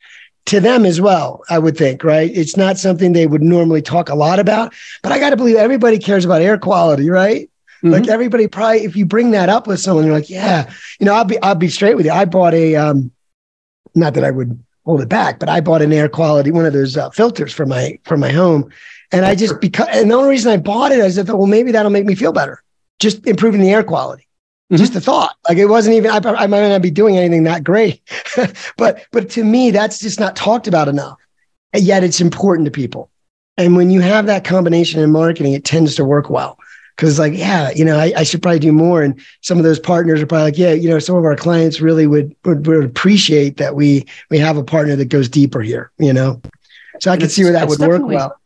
to 0.47 0.59
them 0.59 0.85
as 0.85 1.01
well. 1.01 1.43
I 1.49 1.59
would 1.61 1.77
think, 1.77 2.03
right? 2.03 2.31
It's 2.35 2.57
not 2.57 2.79
something 2.79 3.13
they 3.13 3.29
would 3.29 3.43
normally 3.43 3.83
talk 3.83 4.09
a 4.09 4.17
lot 4.17 4.41
about, 4.41 4.75
but 5.03 5.13
I 5.13 5.21
got 5.21 5.31
to 5.31 5.37
believe 5.37 5.57
everybody 5.57 5.99
cares 5.99 6.25
about 6.25 6.43
air 6.43 6.59
quality, 6.59 7.09
right? 7.09 7.49
Mm-hmm. 7.79 7.91
Like 7.91 8.09
everybody 8.09 8.49
probably, 8.49 8.85
if 8.85 8.97
you 8.97 9.07
bring 9.07 9.31
that 9.31 9.49
up 9.49 9.69
with 9.69 9.81
someone, 9.81 10.05
you're 10.05 10.15
like, 10.15 10.31
yeah, 10.31 10.69
you 10.99 11.07
know, 11.07 11.15
I'll 11.15 11.25
be 11.25 11.41
I'll 11.41 11.55
be 11.55 11.69
straight 11.69 11.95
with 11.95 12.07
you. 12.07 12.13
I 12.13 12.25
bought 12.25 12.55
a 12.55 12.75
um, 12.75 13.13
not 13.95 14.15
that 14.15 14.25
I 14.25 14.33
would 14.33 14.61
hold 14.85 15.01
it 15.01 15.09
back, 15.09 15.39
but 15.39 15.49
I 15.49 15.61
bought 15.61 15.83
an 15.83 15.93
air 15.93 16.09
quality 16.09 16.51
one 16.51 16.67
of 16.67 16.73
those 16.73 16.97
uh, 16.97 17.11
filters 17.11 17.53
for 17.53 17.65
my 17.65 17.99
for 18.03 18.17
my 18.17 18.33
home, 18.33 18.71
and 19.13 19.25
I 19.25 19.37
just 19.37 19.61
because 19.61 19.87
and 19.93 20.11
the 20.11 20.17
only 20.17 20.31
reason 20.31 20.51
I 20.51 20.57
bought 20.57 20.91
it 20.91 20.99
is 20.99 21.17
I 21.17 21.23
thought, 21.23 21.39
well, 21.39 21.47
maybe 21.47 21.71
that'll 21.71 21.93
make 21.93 22.07
me 22.07 22.17
feel 22.17 22.33
better 22.33 22.63
just 23.03 23.27
improving 23.27 23.61
the 23.61 23.71
air 23.71 23.83
quality. 23.83 24.27
Mm-hmm. 24.71 24.77
Just 24.77 24.95
a 24.95 25.01
thought. 25.01 25.37
Like 25.47 25.59
it 25.59 25.67
wasn't 25.67 25.97
even. 25.97 26.11
I, 26.11 26.17
I 26.17 26.47
might 26.47 26.67
not 26.69 26.81
be 26.81 26.91
doing 26.91 27.19
anything 27.19 27.43
that 27.43 27.65
great, 27.65 28.01
but 28.79 29.05
but 29.11 29.29
to 29.31 29.45
me, 29.45 29.71
that's 29.71 29.99
just 29.99 30.19
not 30.19 30.37
talked 30.37 30.67
about 30.67 30.89
enough. 30.89 31.19
And 31.75 31.83
yet, 31.83 32.05
it's 32.05 32.21
important 32.21 32.65
to 32.67 32.71
people. 32.71 33.11
And 33.59 33.77
when 33.77 33.91
you 33.91 34.01
have 34.01 34.27
that 34.27 34.45
combination 34.45 35.01
in 35.01 35.13
marketing, 35.13 35.53
it 35.53 35.65
tends 35.65 35.95
to 35.97 36.05
work 36.05 36.31
well. 36.31 36.59
Because 36.97 37.19
like, 37.19 37.35
yeah, 37.35 37.71
you 37.71 37.85
know, 37.85 37.99
I, 37.99 38.13
I, 38.19 38.23
should 38.23 38.43
probably 38.43 38.59
do 38.59 38.73
more. 38.73 39.03
And 39.03 39.19
some 39.41 39.59
of 39.59 39.65
those 39.65 39.79
partners 39.79 40.21
are 40.21 40.27
probably 40.27 40.45
like, 40.45 40.59
yeah, 40.59 40.73
you 40.73 40.89
know, 40.89 40.99
some 40.99 41.17
of 41.17 41.25
our 41.25 41.37
clients 41.37 41.81
really 41.81 42.07
would 42.07 42.35
would, 42.45 42.67
would 42.67 42.85
appreciate 42.85 43.57
that 43.57 43.75
we 43.75 44.07
we 44.31 44.39
have 44.39 44.57
a 44.57 44.65
partner 44.65 44.97
that 44.97 45.07
goes 45.07 45.29
deeper 45.29 45.61
here. 45.61 45.91
You 45.99 46.13
know, 46.13 46.41
so 47.01 47.11
I 47.11 47.17
can 47.17 47.29
see 47.29 47.45
where 47.45 47.53
that 47.53 47.69
would 47.69 47.81
work 47.81 48.03
well. 48.03 48.39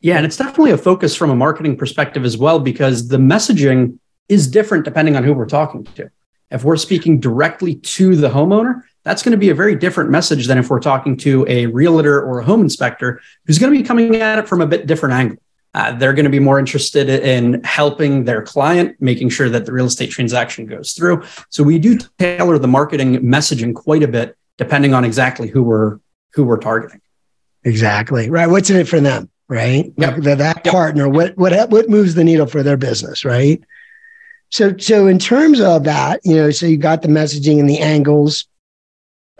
Yeah, 0.00 0.16
and 0.16 0.26
it's 0.26 0.36
definitely 0.36 0.72
a 0.72 0.78
focus 0.78 1.16
from 1.16 1.30
a 1.30 1.34
marketing 1.34 1.76
perspective 1.76 2.24
as 2.24 2.36
well, 2.36 2.58
because 2.58 3.08
the 3.08 3.16
messaging 3.16 3.98
is 4.28 4.48
different 4.48 4.84
depending 4.84 5.16
on 5.16 5.24
who 5.24 5.32
we're 5.32 5.46
talking 5.46 5.84
to. 5.84 6.10
If 6.50 6.64
we're 6.64 6.76
speaking 6.76 7.20
directly 7.20 7.76
to 7.76 8.16
the 8.16 8.28
homeowner, 8.28 8.82
that's 9.02 9.22
going 9.22 9.32
to 9.32 9.38
be 9.38 9.50
a 9.50 9.54
very 9.54 9.74
different 9.74 10.10
message 10.10 10.46
than 10.46 10.58
if 10.58 10.70
we're 10.70 10.80
talking 10.80 11.16
to 11.18 11.44
a 11.48 11.66
realtor 11.66 12.22
or 12.22 12.38
a 12.38 12.44
home 12.44 12.60
inspector 12.60 13.20
who's 13.46 13.58
going 13.58 13.72
to 13.72 13.78
be 13.78 13.84
coming 13.84 14.16
at 14.16 14.38
it 14.38 14.48
from 14.48 14.60
a 14.60 14.66
bit 14.66 14.86
different 14.86 15.14
angle. 15.14 15.38
Uh, 15.74 15.92
they're 15.92 16.12
going 16.12 16.24
to 16.24 16.30
be 16.30 16.38
more 16.38 16.58
interested 16.58 17.08
in 17.08 17.62
helping 17.64 18.24
their 18.24 18.42
client, 18.42 18.96
making 19.00 19.28
sure 19.28 19.50
that 19.50 19.66
the 19.66 19.72
real 19.72 19.86
estate 19.86 20.10
transaction 20.10 20.66
goes 20.66 20.92
through. 20.92 21.22
So 21.50 21.64
we 21.64 21.80
do 21.80 21.98
tailor 22.18 22.58
the 22.58 22.68
marketing 22.68 23.16
messaging 23.22 23.74
quite 23.74 24.04
a 24.04 24.08
bit 24.08 24.36
depending 24.56 24.94
on 24.94 25.04
exactly 25.04 25.48
who 25.48 25.64
we're 25.64 25.98
who 26.34 26.44
we're 26.44 26.58
targeting. 26.58 27.00
Exactly 27.64 28.30
right. 28.30 28.46
What's 28.46 28.70
in 28.70 28.76
it 28.76 28.86
for 28.86 29.00
them, 29.00 29.28
right? 29.48 29.92
Yep. 29.96 30.18
Like 30.18 30.38
that 30.38 30.62
yep. 30.64 30.72
partner. 30.72 31.08
What 31.08 31.36
what 31.36 31.70
what 31.70 31.88
moves 31.88 32.14
the 32.14 32.22
needle 32.22 32.46
for 32.46 32.62
their 32.62 32.76
business, 32.76 33.24
right? 33.24 33.60
So, 34.54 34.76
so 34.78 35.08
in 35.08 35.18
terms 35.18 35.60
of 35.60 35.82
that, 35.82 36.20
you 36.22 36.36
know, 36.36 36.52
so 36.52 36.66
you 36.66 36.76
got 36.76 37.02
the 37.02 37.08
messaging 37.08 37.58
and 37.58 37.68
the 37.68 37.80
angles, 37.80 38.46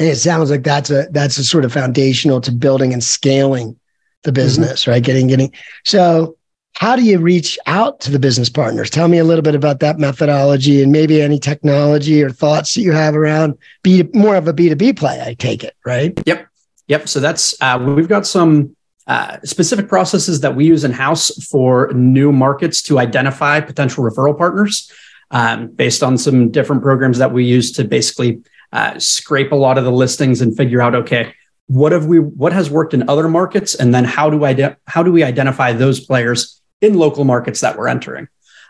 and 0.00 0.08
it 0.08 0.16
sounds 0.16 0.50
like 0.50 0.64
that's 0.64 0.90
a 0.90 1.06
that's 1.12 1.38
a 1.38 1.44
sort 1.44 1.64
of 1.64 1.72
foundational 1.72 2.40
to 2.40 2.50
building 2.50 2.92
and 2.92 3.02
scaling 3.02 3.78
the 4.24 4.30
mm-hmm. 4.30 4.34
business, 4.34 4.82
mm-hmm. 4.82 4.90
right? 4.90 5.04
Getting 5.04 5.28
getting. 5.28 5.52
So, 5.84 6.36
how 6.72 6.96
do 6.96 7.02
you 7.02 7.20
reach 7.20 7.60
out 7.66 8.00
to 8.00 8.10
the 8.10 8.18
business 8.18 8.50
partners? 8.50 8.90
Tell 8.90 9.06
me 9.06 9.18
a 9.18 9.24
little 9.24 9.42
bit 9.42 9.54
about 9.54 9.78
that 9.78 10.00
methodology 10.00 10.82
and 10.82 10.90
maybe 10.90 11.22
any 11.22 11.38
technology 11.38 12.20
or 12.20 12.30
thoughts 12.30 12.74
that 12.74 12.80
you 12.80 12.90
have 12.90 13.14
around 13.14 13.56
be 13.84 14.02
more 14.14 14.34
of 14.34 14.48
a 14.48 14.52
B 14.52 14.68
two 14.68 14.74
B 14.74 14.92
play. 14.92 15.22
I 15.24 15.34
take 15.34 15.62
it, 15.62 15.76
right? 15.86 16.12
Yep, 16.26 16.48
yep. 16.88 17.08
So 17.08 17.20
that's 17.20 17.54
uh, 17.60 17.80
we've 17.80 18.08
got 18.08 18.26
some 18.26 18.74
uh, 19.06 19.38
specific 19.44 19.86
processes 19.86 20.40
that 20.40 20.56
we 20.56 20.66
use 20.66 20.82
in 20.82 20.90
house 20.90 21.30
for 21.44 21.92
new 21.92 22.32
markets 22.32 22.82
to 22.82 22.98
identify 22.98 23.60
potential 23.60 24.02
referral 24.02 24.36
partners 24.36 24.90
um, 25.34 25.66
based 25.66 26.02
on 26.02 26.16
some 26.16 26.50
different 26.50 26.80
programs 26.80 27.18
that 27.18 27.32
we 27.32 27.44
use 27.44 27.72
to 27.72 27.84
basically 27.84 28.40
uh, 28.72 28.98
scrape 28.98 29.52
a 29.52 29.56
lot 29.56 29.76
of 29.76 29.84
the 29.84 29.92
listings 29.92 30.40
and 30.40 30.56
figure 30.56 30.80
out 30.80 30.94
okay 30.94 31.34
what 31.66 31.92
have 31.92 32.06
we 32.06 32.18
what 32.18 32.52
has 32.52 32.70
worked 32.70 32.94
in 32.94 33.08
other 33.08 33.28
markets 33.28 33.74
and 33.74 33.94
then 33.94 34.04
how 34.04 34.30
do 34.30 34.44
I 34.44 34.76
how 34.86 35.02
do 35.02 35.12
we 35.12 35.22
identify 35.22 35.72
those 35.72 36.00
players 36.00 36.62
in 36.80 36.94
local 36.94 37.24
markets 37.24 37.60
that 37.60 37.76
we're 37.76 37.88
entering 37.88 38.28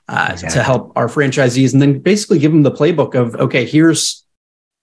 uh, 0.09 0.31
exactly. 0.33 0.59
to 0.59 0.63
help 0.63 0.93
our 0.97 1.07
franchisees 1.07 1.73
and 1.73 1.83
then 1.83 1.99
basically 1.99 2.39
give 2.39 2.53
them 2.53 2.63
the 2.63 2.71
playbook 2.71 3.15
of 3.15 3.35
okay 3.37 3.65
here's 3.65 4.25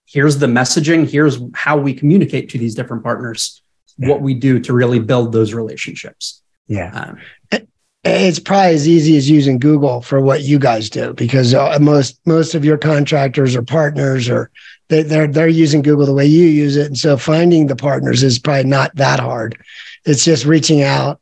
here's 0.06 0.38
the 0.38 0.46
messaging 0.46 1.08
here's 1.08 1.38
how 1.54 1.76
we 1.76 1.94
communicate 1.94 2.50
to 2.50 2.58
these 2.58 2.74
different 2.74 3.02
partners 3.02 3.62
yeah. 3.98 4.08
what 4.08 4.20
we 4.20 4.34
do 4.34 4.60
to 4.60 4.72
really 4.72 5.00
build 5.00 5.32
those 5.32 5.54
relationships 5.54 6.42
yeah 6.68 7.16
um, 7.50 7.66
it's 8.04 8.40
probably 8.40 8.74
as 8.74 8.88
easy 8.88 9.16
as 9.16 9.30
using 9.30 9.58
Google 9.58 10.00
for 10.00 10.20
what 10.20 10.42
you 10.42 10.58
guys 10.58 10.90
do 10.90 11.12
because 11.14 11.54
uh, 11.54 11.78
most 11.80 12.18
most 12.26 12.54
of 12.54 12.64
your 12.64 12.76
contractors 12.76 13.54
or 13.54 13.62
partners 13.62 14.28
or 14.28 14.50
they, 14.88 15.02
they're 15.02 15.28
they're 15.28 15.48
using 15.48 15.82
Google 15.82 16.06
the 16.06 16.12
way 16.12 16.26
you 16.26 16.46
use 16.46 16.76
it, 16.76 16.86
and 16.86 16.98
so 16.98 17.16
finding 17.16 17.66
the 17.66 17.76
partners 17.76 18.22
is 18.22 18.38
probably 18.38 18.64
not 18.64 18.94
that 18.96 19.20
hard. 19.20 19.56
It's 20.04 20.24
just 20.24 20.44
reaching 20.44 20.82
out, 20.82 21.20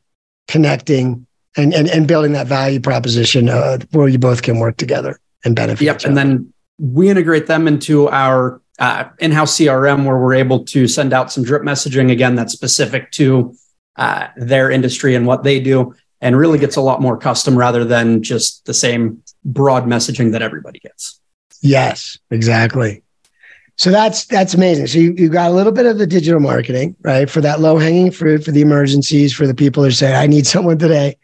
connecting, 0.48 1.26
and 1.56 1.74
and, 1.74 1.88
and 1.88 2.08
building 2.08 2.32
that 2.32 2.46
value 2.46 2.80
proposition 2.80 3.48
uh, 3.48 3.78
where 3.90 4.08
you 4.08 4.18
both 4.18 4.42
can 4.42 4.58
work 4.58 4.76
together 4.78 5.20
and 5.44 5.54
benefit. 5.54 5.84
Yep, 5.84 6.04
and 6.04 6.16
then 6.16 6.52
we 6.78 7.10
integrate 7.10 7.46
them 7.46 7.68
into 7.68 8.08
our 8.08 8.62
uh, 8.78 9.04
in-house 9.18 9.58
CRM 9.58 10.06
where 10.06 10.16
we're 10.16 10.34
able 10.34 10.64
to 10.64 10.88
send 10.88 11.12
out 11.12 11.30
some 11.30 11.44
drip 11.44 11.62
messaging 11.62 12.10
again 12.10 12.34
that's 12.34 12.54
specific 12.54 13.10
to 13.12 13.54
uh, 13.96 14.28
their 14.36 14.70
industry 14.70 15.14
and 15.14 15.26
what 15.26 15.42
they 15.42 15.60
do 15.60 15.94
and 16.20 16.36
really 16.36 16.58
gets 16.58 16.76
a 16.76 16.80
lot 16.80 17.00
more 17.00 17.16
custom 17.16 17.56
rather 17.56 17.84
than 17.84 18.22
just 18.22 18.66
the 18.66 18.74
same 18.74 19.22
broad 19.44 19.84
messaging 19.84 20.32
that 20.32 20.42
everybody 20.42 20.78
gets. 20.78 21.20
Yes, 21.62 22.18
exactly. 22.30 23.02
So 23.76 23.90
that's 23.90 24.26
that's 24.26 24.52
amazing. 24.52 24.88
So 24.88 24.98
you, 24.98 25.14
you 25.16 25.28
got 25.30 25.50
a 25.50 25.54
little 25.54 25.72
bit 25.72 25.86
of 25.86 25.98
the 25.98 26.06
digital 26.06 26.40
marketing, 26.40 26.96
right? 27.00 27.30
For 27.30 27.40
that 27.40 27.60
low 27.60 27.78
hanging 27.78 28.10
fruit, 28.10 28.44
for 28.44 28.50
the 28.50 28.60
emergencies, 28.60 29.32
for 29.32 29.46
the 29.46 29.54
people 29.54 29.82
who 29.82 29.90
say, 29.90 30.14
I 30.14 30.26
need 30.26 30.46
someone 30.46 30.78
today. 30.78 31.16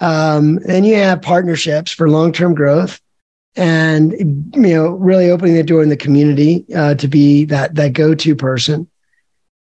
Um, 0.00 0.56
then 0.56 0.84
you 0.84 0.96
have 0.96 1.22
partnerships 1.22 1.90
for 1.90 2.10
long 2.10 2.32
term 2.32 2.54
growth 2.54 3.00
and 3.56 4.12
you 4.54 4.60
know 4.60 4.90
really 4.90 5.30
opening 5.30 5.54
the 5.54 5.62
door 5.62 5.82
in 5.82 5.88
the 5.88 5.96
community 5.96 6.64
uh, 6.74 6.94
to 6.94 7.08
be 7.08 7.44
that 7.46 7.74
that 7.74 7.94
go 7.94 8.14
to 8.14 8.36
person 8.36 8.86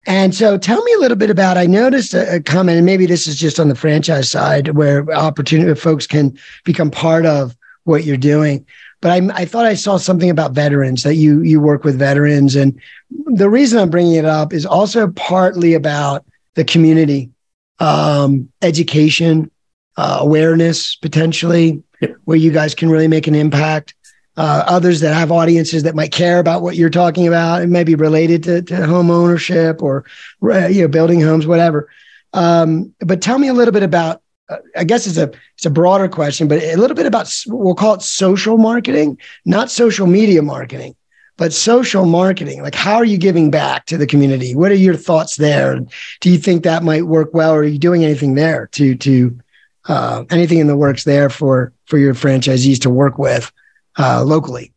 and 0.05 0.35
so 0.35 0.57
tell 0.57 0.83
me 0.83 0.93
a 0.93 0.99
little 0.99 1.17
bit 1.17 1.29
about, 1.29 1.57
I 1.57 1.65
noticed 1.65 2.13
a, 2.13 2.35
a, 2.35 2.39
comment, 2.39 2.77
and 2.77 2.85
maybe 2.85 3.05
this 3.05 3.27
is 3.27 3.37
just 3.37 3.59
on 3.59 3.69
the 3.69 3.75
franchise 3.75 4.29
side 4.29 4.69
where 4.69 5.09
opportunity 5.11 5.73
folks 5.79 6.05
can 6.05 6.37
become 6.63 6.91
part 6.91 7.25
of 7.25 7.55
what 7.85 8.03
you're 8.03 8.17
doing. 8.17 8.65
But 9.01 9.11
I, 9.11 9.41
I 9.41 9.45
thought 9.45 9.65
I 9.65 9.73
saw 9.73 9.97
something 9.97 10.29
about 10.29 10.53
veterans 10.53 11.03
that 11.03 11.15
you 11.15 11.41
you 11.41 11.59
work 11.59 11.83
with 11.83 11.99
veterans, 11.99 12.55
and 12.55 12.79
the 13.25 13.49
reason 13.49 13.79
I'm 13.79 13.89
bringing 13.89 14.15
it 14.15 14.25
up 14.25 14.53
is 14.53 14.65
also 14.65 15.09
partly 15.09 15.73
about 15.73 16.25
the 16.53 16.63
community, 16.63 17.31
um, 17.79 18.49
education, 18.61 19.51
uh, 19.97 20.17
awareness, 20.21 20.95
potentially, 20.95 21.83
where 22.25 22.37
you 22.37 22.51
guys 22.51 22.73
can 22.75 22.89
really 22.89 23.07
make 23.07 23.27
an 23.27 23.35
impact 23.35 23.94
uh, 24.37 24.63
others 24.67 24.99
that 24.99 25.13
have 25.13 25.31
audiences 25.31 25.83
that 25.83 25.95
might 25.95 26.11
care 26.11 26.39
about 26.39 26.61
what 26.61 26.75
you're 26.75 26.89
talking 26.89 27.27
about. 27.27 27.61
It 27.61 27.67
may 27.67 27.83
be 27.83 27.95
related 27.95 28.43
to, 28.43 28.61
to 28.63 28.85
home 28.85 29.09
ownership 29.09 29.81
or 29.81 30.05
uh, 30.43 30.67
you 30.67 30.81
know 30.81 30.87
building 30.87 31.21
homes, 31.21 31.47
whatever. 31.47 31.89
Um, 32.33 32.93
but 32.99 33.21
tell 33.21 33.39
me 33.39 33.47
a 33.47 33.53
little 33.53 33.73
bit 33.73 33.83
about. 33.83 34.21
Uh, 34.47 34.57
I 34.77 34.83
guess 34.83 35.07
it's 35.07 35.17
a 35.17 35.31
it's 35.55 35.65
a 35.65 35.71
broader 35.71 36.07
question, 36.07 36.47
but 36.47 36.61
a 36.61 36.75
little 36.75 36.95
bit 36.95 37.05
about 37.05 37.33
we'll 37.47 37.75
call 37.75 37.95
it 37.95 38.01
social 38.01 38.57
marketing, 38.57 39.17
not 39.45 39.71
social 39.71 40.05
media 40.05 40.41
marketing, 40.43 40.95
but 41.37 41.51
social 41.51 42.05
marketing. 42.05 42.61
Like, 42.61 42.75
how 42.75 42.95
are 42.97 43.05
you 43.05 43.17
giving 43.17 43.49
back 43.49 43.85
to 43.87 43.97
the 43.97 44.05
community? 44.05 44.53
What 44.53 44.71
are 44.71 44.75
your 44.75 44.95
thoughts 44.95 45.37
there? 45.37 45.79
Do 46.19 46.29
you 46.29 46.37
think 46.37 46.63
that 46.63 46.83
might 46.83 47.07
work 47.07 47.33
well? 47.33 47.53
Or 47.53 47.59
are 47.59 47.63
you 47.63 47.79
doing 47.79 48.03
anything 48.03 48.35
there 48.35 48.67
to 48.73 48.95
to 48.95 49.39
uh, 49.87 50.25
anything 50.29 50.59
in 50.59 50.67
the 50.67 50.77
works 50.77 51.05
there 51.05 51.29
for 51.29 51.73
for 51.85 51.97
your 51.97 52.13
franchisees 52.13 52.81
to 52.81 52.89
work 52.89 53.17
with? 53.17 53.51
Uh, 53.97 54.23
locally? 54.23 54.73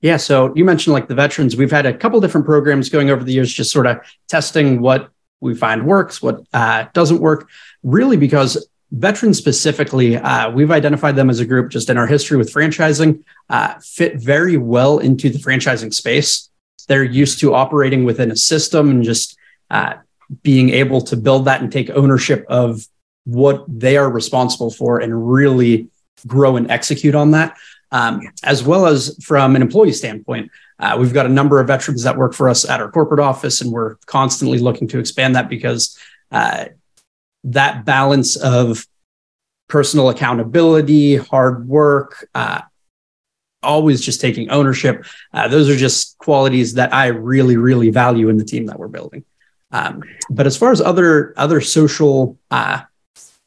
Yeah, 0.00 0.18
so 0.18 0.52
you 0.54 0.66
mentioned 0.66 0.92
like 0.92 1.08
the 1.08 1.14
veterans. 1.14 1.56
We've 1.56 1.70
had 1.70 1.86
a 1.86 1.94
couple 1.94 2.20
different 2.20 2.44
programs 2.46 2.90
going 2.90 3.08
over 3.08 3.24
the 3.24 3.32
years, 3.32 3.50
just 3.50 3.72
sort 3.72 3.86
of 3.86 4.00
testing 4.28 4.82
what 4.82 5.08
we 5.40 5.54
find 5.54 5.86
works, 5.86 6.20
what 6.20 6.44
uh, 6.52 6.86
doesn't 6.92 7.20
work. 7.20 7.48
Really, 7.82 8.18
because 8.18 8.68
veterans 8.92 9.38
specifically, 9.38 10.16
uh, 10.16 10.50
we've 10.50 10.70
identified 10.70 11.16
them 11.16 11.30
as 11.30 11.40
a 11.40 11.46
group 11.46 11.70
just 11.70 11.88
in 11.88 11.96
our 11.96 12.06
history 12.06 12.36
with 12.36 12.52
franchising, 12.52 13.24
uh, 13.48 13.74
fit 13.80 14.16
very 14.16 14.58
well 14.58 14.98
into 14.98 15.30
the 15.30 15.38
franchising 15.38 15.92
space. 15.92 16.50
They're 16.86 17.02
used 17.02 17.40
to 17.40 17.54
operating 17.54 18.04
within 18.04 18.30
a 18.30 18.36
system 18.36 18.90
and 18.90 19.02
just 19.02 19.38
uh, 19.70 19.94
being 20.42 20.70
able 20.70 21.00
to 21.00 21.16
build 21.16 21.46
that 21.46 21.62
and 21.62 21.72
take 21.72 21.88
ownership 21.90 22.44
of 22.48 22.86
what 23.24 23.64
they 23.68 23.96
are 23.96 24.10
responsible 24.10 24.70
for 24.70 24.98
and 25.00 25.32
really 25.32 25.88
grow 26.26 26.56
and 26.56 26.70
execute 26.70 27.14
on 27.14 27.30
that 27.32 27.56
um, 27.94 28.28
as 28.42 28.64
well 28.64 28.86
as 28.86 29.16
from 29.22 29.54
an 29.54 29.62
employee 29.62 29.92
standpoint. 29.92 30.50
Uh, 30.80 30.96
we've 30.98 31.14
got 31.14 31.26
a 31.26 31.28
number 31.28 31.60
of 31.60 31.68
veterans 31.68 32.02
that 32.02 32.16
work 32.16 32.34
for 32.34 32.48
us 32.48 32.68
at 32.68 32.80
our 32.80 32.90
corporate 32.90 33.20
office, 33.20 33.60
and 33.60 33.70
we're 33.70 33.94
constantly 34.06 34.58
looking 34.58 34.88
to 34.88 34.98
expand 34.98 35.36
that 35.36 35.48
because 35.48 35.96
uh, 36.32 36.64
that 37.44 37.84
balance 37.84 38.34
of 38.34 38.84
personal 39.68 40.10
accountability, 40.10 41.14
hard 41.16 41.68
work, 41.68 42.28
uh, 42.34 42.62
always 43.62 44.00
just 44.00 44.20
taking 44.20 44.50
ownership. 44.50 45.06
Uh, 45.32 45.46
those 45.46 45.70
are 45.70 45.76
just 45.76 46.18
qualities 46.18 46.74
that 46.74 46.92
I 46.92 47.06
really, 47.06 47.56
really 47.56 47.90
value 47.90 48.28
in 48.28 48.38
the 48.38 48.44
team 48.44 48.66
that 48.66 48.78
we're 48.78 48.88
building. 48.88 49.24
Um, 49.70 50.02
but 50.28 50.48
as 50.48 50.56
far 50.56 50.72
as 50.72 50.80
other 50.80 51.32
other 51.36 51.60
social 51.60 52.38
uh, 52.50 52.82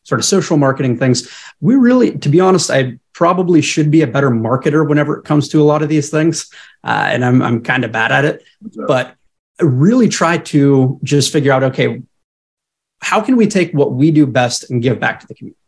sort 0.04 0.20
of 0.20 0.26
social 0.26 0.56
marketing 0.56 0.98
things, 0.98 1.30
we 1.60 1.76
really, 1.76 2.18
to 2.18 2.30
be 2.30 2.40
honest, 2.40 2.72
I 2.72 2.98
probably 3.18 3.64
should 3.64 3.90
be 3.90 4.04
a 4.04 4.08
better 4.08 4.30
marketer 4.30 4.88
whenever 4.88 5.18
it 5.18 5.26
comes 5.26 5.50
to 5.50 5.60
a 5.60 5.66
lot 5.66 5.82
of 5.82 5.90
these 5.90 6.12
things, 6.12 6.52
uh, 6.84 7.10
and 7.12 7.26
I'm 7.26 7.42
I'm 7.42 7.64
kind 7.64 7.84
of 7.84 7.92
bad 7.92 8.12
at 8.12 8.26
it. 8.26 8.44
But 8.88 9.16
really 9.60 10.08
try 10.08 10.38
to 10.38 11.00
just 11.02 11.34
figure 11.34 11.52
out, 11.52 11.64
okay, 11.64 12.04
how 13.02 13.20
can 13.22 13.36
we 13.36 13.48
take 13.48 13.72
what 13.72 13.94
we 13.94 14.12
do 14.12 14.28
best 14.28 14.70
and 14.70 14.84
give 14.84 15.00
back 15.00 15.20
to 15.22 15.28
the 15.28 15.34
community? 15.34 15.60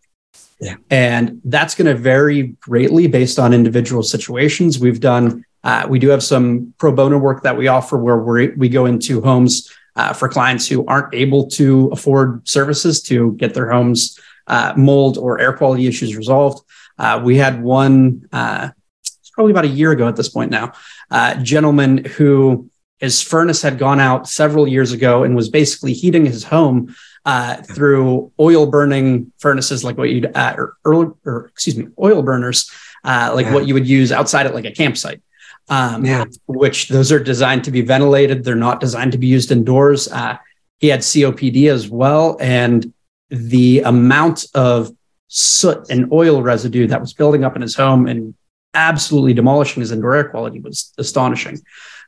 Yeah. 0.62 0.75
And 0.91 1.41
that's 1.43 1.73
going 1.73 1.88
to 1.88 1.95
vary 1.95 2.55
greatly 2.59 3.07
based 3.07 3.39
on 3.39 3.51
individual 3.51 4.03
situations. 4.03 4.77
We've 4.77 4.99
done, 4.99 5.43
uh, 5.63 5.88
we 5.89 5.97
do 5.97 6.09
have 6.09 6.21
some 6.21 6.75
pro 6.77 6.91
bono 6.91 7.17
work 7.17 7.41
that 7.41 7.57
we 7.57 7.67
offer 7.67 7.97
where 7.97 8.19
we 8.19 8.49
we 8.49 8.69
go 8.69 8.85
into 8.85 9.21
homes 9.21 9.73
uh, 9.95 10.13
for 10.13 10.29
clients 10.29 10.67
who 10.67 10.85
aren't 10.85 11.15
able 11.15 11.47
to 11.47 11.89
afford 11.91 12.47
services 12.47 13.01
to 13.09 13.31
get 13.41 13.55
their 13.55 13.71
homes 13.71 14.19
uh, 14.45 14.73
mold 14.77 15.17
or 15.17 15.39
air 15.39 15.53
quality 15.53 15.88
issues 15.88 16.15
resolved. 16.15 16.63
Uh, 16.99 17.21
we 17.23 17.38
had 17.38 17.63
one, 17.63 18.27
uh, 18.31 18.69
it's 19.01 19.31
probably 19.31 19.51
about 19.51 19.65
a 19.65 19.69
year 19.69 19.91
ago 19.91 20.07
at 20.07 20.15
this 20.15 20.29
point 20.29 20.51
now, 20.51 20.73
uh, 21.09 21.35
gentleman 21.35 22.03
who 22.03 22.69
his 22.99 23.21
furnace 23.21 23.62
had 23.62 23.79
gone 23.79 23.99
out 23.99 24.27
several 24.27 24.67
years 24.67 24.91
ago 24.91 25.23
and 25.23 25.35
was 25.35 25.49
basically 25.49 25.93
heating 25.93 26.25
his 26.25 26.43
home 26.43 26.93
uh, 27.25 27.55
through 27.62 28.31
oil 28.39 28.65
burning 28.65 29.31
furnaces, 29.39 29.83
like 29.83 29.97
what 29.97 30.09
you'd 30.09 30.35
uh, 30.35 30.55
or, 30.57 30.77
or, 30.83 31.15
or, 31.25 31.45
excuse 31.47 31.77
me, 31.77 31.88
oil 31.99 32.21
burners, 32.21 32.69
uh, 33.03 33.31
like 33.33 33.45
yeah. 33.45 33.53
what 33.53 33.67
you 33.67 33.73
would 33.73 33.88
use 33.88 34.12
outside 34.12 34.45
at 34.45 34.53
like 34.53 34.65
a 34.65 34.71
campsite. 34.71 35.21
Um, 35.69 36.03
yeah. 36.03 36.25
Which 36.47 36.89
those 36.89 37.12
are 37.12 37.19
designed 37.19 37.63
to 37.65 37.71
be 37.71 37.81
ventilated. 37.81 38.43
They're 38.43 38.55
not 38.55 38.79
designed 38.79 39.12
to 39.13 39.17
be 39.17 39.27
used 39.27 39.51
indoors. 39.51 40.07
Uh, 40.07 40.38
he 40.79 40.88
had 40.88 41.01
COPD 41.01 41.69
as 41.69 41.89
well, 41.89 42.38
and 42.39 42.91
the 43.29 43.81
amount 43.81 44.45
of 44.55 44.91
soot 45.30 45.89
and 45.89 46.12
oil 46.12 46.42
residue 46.42 46.88
that 46.88 47.00
was 47.00 47.13
building 47.13 47.44
up 47.44 47.56
in 47.56 47.62
his 47.62 47.76
home 47.76 48.08
and 48.08 48.34
absolutely 48.74 49.34
demolishing 49.34 49.82
his 49.82 49.92
indoor 49.92 50.15
air 50.15 50.30
quality 50.30 50.60
was 50.60 50.92
astonishing. 50.98 51.60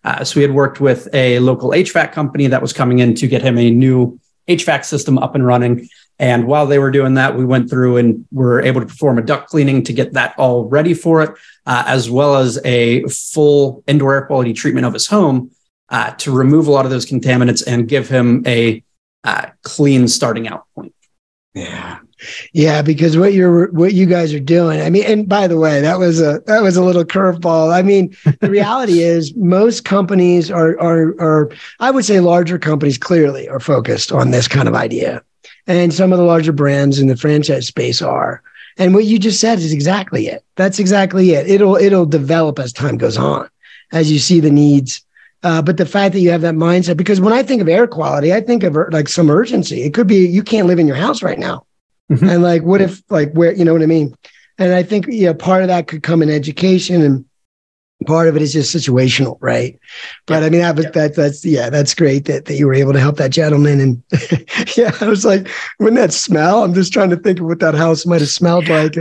Uh, 0.04 0.24
so 0.24 0.40
we 0.40 0.42
had 0.42 0.54
worked 0.54 0.82
with 0.82 1.08
a 1.14 1.40
local 1.40 1.70
HVAC 1.70 2.12
company 2.12 2.48
that 2.48 2.62
was 2.62 2.74
coming 2.74 3.00
in 3.00 3.14
to 3.16 3.28
get 3.28 3.42
him 3.42 3.58
a 3.58 3.70
new 3.70 4.20
HVAC 4.48 4.84
system 4.84 5.18
up 5.20 5.36
and 5.36 5.46
running. 5.46 5.88
And 6.18 6.46
while 6.46 6.68
they 6.68 6.80
were 6.80 6.92
doing 6.92 7.16
that, 7.16 7.36
we 7.36 7.46
went 7.46 7.70
through 7.70 7.98
and 7.98 8.26
were 8.32 8.62
able 8.62 8.82
to 8.82 8.88
perform 8.88 9.18
a 9.18 9.22
duct 9.22 9.50
cleaning 9.50 9.84
to 9.84 9.94
get 9.94 10.14
that 10.14 10.36
all 10.38 10.66
ready 10.66 10.94
for 10.94 11.22
it, 11.24 11.32
uh, 11.66 11.84
as 11.88 12.10
well 12.10 12.36
as 12.36 12.60
a 12.66 13.04
full 13.04 13.84
indoor 13.88 14.16
air 14.16 14.26
quality 14.26 14.54
treatment 14.54 14.86
of 14.86 14.94
his 14.94 15.08
home 15.08 15.52
uh, 15.90 16.12
to 16.16 16.32
remove 16.32 16.68
a 16.68 16.72
lot 16.72 16.86
of 16.86 16.92
those 16.92 17.06
contaminants 17.06 17.64
and 17.66 17.88
give 17.88 18.10
him 18.10 18.44
a 18.46 18.84
uh, 19.24 19.48
clean 19.64 20.08
starting 20.08 20.48
out 20.48 20.66
point. 20.74 20.94
Yeah. 21.54 22.00
Yeah, 22.54 22.82
because 22.82 23.18
what 23.18 23.34
you're 23.34 23.72
what 23.72 23.94
you 23.94 24.06
guys 24.06 24.34
are 24.34 24.40
doing. 24.40 24.82
I 24.82 24.90
mean, 24.90 25.04
and 25.04 25.28
by 25.28 25.48
the 25.48 25.58
way, 25.58 25.82
that 25.82 26.00
was 26.00 26.22
a 26.22 26.42
that 26.46 26.62
was 26.62 26.78
a 26.78 26.84
little 26.84 27.04
curveball. 27.04 27.74
I 27.74 27.82
mean, 27.82 28.16
the 28.40 28.50
reality 28.50 29.00
is 29.04 29.36
most 29.36 29.86
companies 29.86 30.52
are 30.52 30.80
are 30.80 31.16
are 31.20 31.52
I 31.80 31.92
would 31.92 32.06
say 32.06 32.20
larger 32.20 32.60
companies 32.60 32.98
clearly 32.98 33.48
are 33.50 33.60
focused 33.60 34.12
on 34.12 34.32
this 34.32 34.48
kind 34.48 34.68
of 34.68 34.76
idea. 34.76 35.24
And 35.68 35.94
some 35.94 36.12
of 36.12 36.18
the 36.18 36.26
larger 36.26 36.52
brands 36.52 37.00
in 37.00 37.08
the 37.08 37.16
franchise 37.16 37.68
space 37.68 38.02
are. 38.02 38.42
And 38.78 38.94
what 38.96 39.06
you 39.06 39.20
just 39.20 39.40
said 39.40 39.60
is 39.60 39.74
exactly 39.74 40.28
it. 40.28 40.44
That's 40.56 40.80
exactly 40.80 41.32
it. 41.32 41.48
It'll 41.48 41.76
it'll 41.76 42.06
develop 42.06 42.60
as 42.60 42.74
time 42.74 42.98
goes 42.98 43.18
on, 43.18 43.50
as 43.92 44.12
you 44.12 44.20
see 44.20 44.40
the 44.40 44.52
needs 44.52 45.04
uh, 45.44 45.62
but 45.62 45.78
the 45.78 45.86
fact 45.86 46.14
that 46.14 46.20
you 46.20 46.30
have 46.30 46.42
that 46.42 46.56
mindset, 46.56 46.98
because 46.98 47.20
when 47.20 47.34
I 47.34 47.42
think 47.42 47.62
of 47.62 47.70
air 47.70 47.88
quality, 47.88 48.34
I 48.34 48.42
think 48.42 48.64
of 48.64 48.76
like 48.92 49.10
some 49.10 49.30
urgency. 49.30 49.82
It 49.82 49.94
could 49.94 50.08
be 50.08 50.28
you 50.28 50.44
can't 50.44 50.68
live 50.68 50.80
in 50.80 50.88
your 50.88 50.96
house 50.96 51.24
right 51.24 51.40
now. 51.40 51.66
Mm-hmm. 52.12 52.28
And 52.28 52.44
like, 52.44 52.64
what 52.64 52.82
if, 52.82 53.02
like, 53.10 53.32
where, 53.32 53.54
you 53.54 53.64
know 53.64 53.72
what 53.72 53.82
I 53.82 53.88
mean? 53.88 54.14
And 54.58 54.74
I 54.74 54.84
think, 54.84 55.08
you 55.08 55.28
know, 55.28 55.34
part 55.34 55.62
of 55.62 55.70
that 55.70 55.88
could 55.88 56.04
come 56.04 56.22
in 56.22 56.30
education 56.30 57.02
and 57.02 57.26
part 58.06 58.28
of 58.28 58.36
it 58.36 58.42
is 58.42 58.52
just 58.52 58.76
situational, 58.76 59.38
right? 59.40 59.80
But 60.28 60.42
yeah. 60.42 60.46
I 60.46 60.50
mean, 60.50 60.62
that, 60.62 60.78
yeah. 60.78 60.90
that, 60.90 61.16
that's, 61.16 61.46
yeah, 61.46 61.70
that's 61.70 61.96
great 61.96 62.26
that, 62.26 62.46
that 62.46 62.56
you 62.56 62.68
were 62.68 62.74
able 62.74 62.92
to 62.92 63.00
help 63.00 63.16
that 63.18 63.32
gentleman. 63.32 63.80
And 63.80 64.04
yeah, 64.78 64.92
I 65.00 65.06
was 65.06 65.24
like, 65.24 65.48
wouldn't 65.80 66.02
that 66.02 66.12
smell? 66.12 66.64
I'm 66.64 66.74
just 66.74 66.92
trying 66.92 67.12
to 67.12 67.18
think 67.18 67.40
of 67.40 67.46
what 67.46 67.60
that 67.62 67.76
house 67.76 68.06
might 68.06 68.22
have 68.22 68.30
smelled 68.30 68.68
like. 68.68 68.96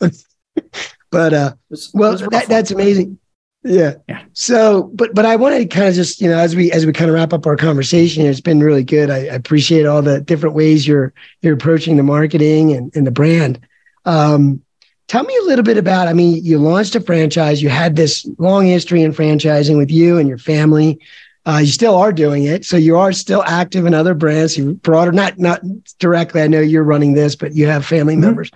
but, 1.10 1.32
uh, 1.32 1.54
well, 1.94 2.16
that, 2.16 2.46
that's 2.48 2.72
amazing. 2.72 3.18
Yeah. 3.66 3.94
Yeah. 4.08 4.22
So, 4.32 4.84
but 4.94 5.14
but 5.14 5.26
I 5.26 5.36
wanted 5.36 5.58
to 5.58 5.66
kind 5.66 5.88
of 5.88 5.94
just 5.94 6.20
you 6.20 6.28
know 6.28 6.38
as 6.38 6.54
we 6.54 6.70
as 6.72 6.86
we 6.86 6.92
kind 6.92 7.10
of 7.10 7.14
wrap 7.14 7.32
up 7.32 7.46
our 7.46 7.56
conversation, 7.56 8.24
it's 8.24 8.40
been 8.40 8.60
really 8.60 8.84
good. 8.84 9.10
I, 9.10 9.16
I 9.16 9.34
appreciate 9.34 9.86
all 9.86 10.02
the 10.02 10.20
different 10.20 10.54
ways 10.54 10.86
you're 10.86 11.12
you're 11.42 11.54
approaching 11.54 11.96
the 11.96 12.02
marketing 12.02 12.72
and, 12.72 12.94
and 12.94 13.06
the 13.06 13.10
brand. 13.10 13.58
Um, 14.04 14.62
tell 15.08 15.24
me 15.24 15.36
a 15.42 15.46
little 15.46 15.64
bit 15.64 15.78
about. 15.78 16.06
I 16.06 16.12
mean, 16.12 16.44
you 16.44 16.58
launched 16.58 16.94
a 16.94 17.00
franchise. 17.00 17.60
You 17.60 17.68
had 17.68 17.96
this 17.96 18.28
long 18.38 18.66
history 18.66 19.02
in 19.02 19.12
franchising 19.12 19.76
with 19.76 19.90
you 19.90 20.18
and 20.18 20.28
your 20.28 20.38
family. 20.38 21.00
Uh, 21.44 21.58
you 21.58 21.70
still 21.70 21.96
are 21.96 22.12
doing 22.12 22.44
it, 22.44 22.64
so 22.64 22.76
you 22.76 22.96
are 22.96 23.12
still 23.12 23.42
active 23.46 23.86
in 23.86 23.94
other 23.94 24.14
brands. 24.14 24.56
You 24.56 24.74
brought 24.74 25.12
not 25.12 25.38
not 25.38 25.60
directly. 25.98 26.40
I 26.40 26.46
know 26.46 26.60
you're 26.60 26.84
running 26.84 27.14
this, 27.14 27.34
but 27.34 27.54
you 27.54 27.66
have 27.66 27.84
family 27.84 28.14
mm-hmm. 28.14 28.22
members. 28.22 28.50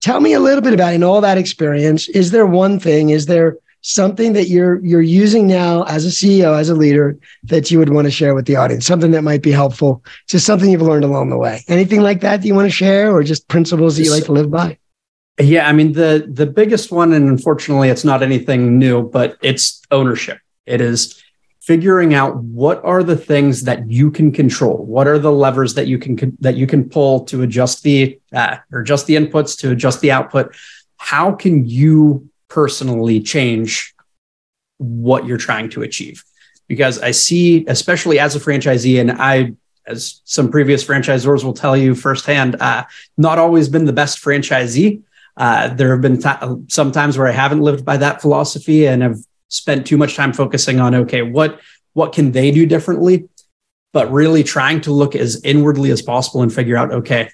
Tell 0.00 0.20
me 0.20 0.32
a 0.32 0.40
little 0.40 0.62
bit 0.62 0.74
about 0.74 0.94
in 0.94 1.02
all 1.02 1.20
that 1.20 1.38
experience. 1.38 2.08
Is 2.08 2.30
there 2.32 2.46
one 2.46 2.78
thing? 2.80 3.10
Is 3.10 3.26
there 3.26 3.56
something 3.82 4.32
that 4.32 4.48
you're 4.48 4.82
you're 4.84 5.02
using 5.02 5.46
now 5.46 5.82
as 5.84 6.06
a 6.06 6.08
CEO, 6.08 6.58
as 6.58 6.68
a 6.68 6.74
leader 6.74 7.18
that 7.44 7.70
you 7.70 7.78
would 7.78 7.90
want 7.90 8.06
to 8.06 8.10
share 8.10 8.34
with 8.34 8.46
the 8.46 8.56
audience? 8.56 8.86
Something 8.86 9.10
that 9.10 9.22
might 9.22 9.42
be 9.42 9.50
helpful, 9.50 10.02
just 10.28 10.46
something 10.46 10.70
you've 10.70 10.82
learned 10.82 11.04
along 11.04 11.30
the 11.30 11.38
way. 11.38 11.62
Anything 11.68 12.00
like 12.00 12.20
that 12.20 12.40
that 12.40 12.46
you 12.46 12.54
want 12.54 12.66
to 12.66 12.74
share, 12.74 13.14
or 13.14 13.22
just 13.22 13.46
principles 13.48 13.96
that 13.96 14.04
you 14.04 14.10
like 14.10 14.24
to 14.24 14.32
live 14.32 14.50
by? 14.50 14.78
Yeah, 15.38 15.68
I 15.68 15.72
mean 15.72 15.92
the 15.92 16.26
the 16.32 16.46
biggest 16.46 16.90
one, 16.90 17.12
and 17.12 17.28
unfortunately, 17.28 17.88
it's 17.88 18.04
not 18.04 18.22
anything 18.22 18.78
new, 18.78 19.08
but 19.08 19.36
it's 19.42 19.82
ownership. 19.90 20.38
It 20.64 20.80
is 20.80 21.22
figuring 21.62 22.12
out 22.12 22.36
what 22.36 22.84
are 22.84 23.04
the 23.04 23.16
things 23.16 23.62
that 23.62 23.88
you 23.88 24.10
can 24.10 24.32
control 24.32 24.84
what 24.84 25.06
are 25.06 25.18
the 25.18 25.30
levers 25.30 25.74
that 25.74 25.86
you 25.86 25.96
can 25.96 26.36
that 26.40 26.56
you 26.56 26.66
can 26.66 26.88
pull 26.88 27.24
to 27.24 27.42
adjust 27.42 27.84
the 27.84 28.18
uh, 28.32 28.56
or 28.72 28.80
adjust 28.80 29.06
the 29.06 29.14
inputs 29.14 29.56
to 29.56 29.70
adjust 29.70 30.00
the 30.00 30.10
output 30.10 30.52
how 30.96 31.32
can 31.32 31.64
you 31.64 32.28
personally 32.52 33.18
change 33.20 33.94
what 34.76 35.26
you're 35.26 35.38
trying 35.38 35.70
to 35.70 35.82
achieve. 35.82 36.22
Because 36.68 36.98
I 37.00 37.10
see, 37.10 37.64
especially 37.66 38.18
as 38.18 38.36
a 38.36 38.40
franchisee, 38.40 39.00
and 39.00 39.10
I, 39.12 39.54
as 39.86 40.20
some 40.24 40.50
previous 40.50 40.84
franchisors 40.84 41.44
will 41.44 41.54
tell 41.54 41.76
you 41.76 41.94
firsthand, 41.94 42.56
uh, 42.60 42.84
not 43.16 43.38
always 43.38 43.68
been 43.68 43.86
the 43.86 43.92
best 43.92 44.22
franchisee. 44.22 45.02
Uh, 45.36 45.68
there 45.68 45.92
have 45.92 46.02
been 46.02 46.20
some 46.68 46.92
times 46.92 47.16
where 47.16 47.26
I 47.26 47.32
haven't 47.32 47.62
lived 47.62 47.84
by 47.84 47.96
that 47.96 48.20
philosophy 48.20 48.86
and 48.86 49.02
have 49.02 49.18
spent 49.48 49.86
too 49.86 49.96
much 49.96 50.14
time 50.14 50.32
focusing 50.32 50.78
on 50.78 50.94
okay, 50.94 51.22
what 51.22 51.60
what 51.94 52.12
can 52.12 52.32
they 52.32 52.50
do 52.50 52.66
differently, 52.66 53.28
but 53.92 54.12
really 54.12 54.42
trying 54.42 54.82
to 54.82 54.92
look 54.92 55.14
as 55.14 55.42
inwardly 55.42 55.90
as 55.90 56.02
possible 56.02 56.42
and 56.42 56.52
figure 56.52 56.76
out 56.76 56.92
okay, 56.92 57.30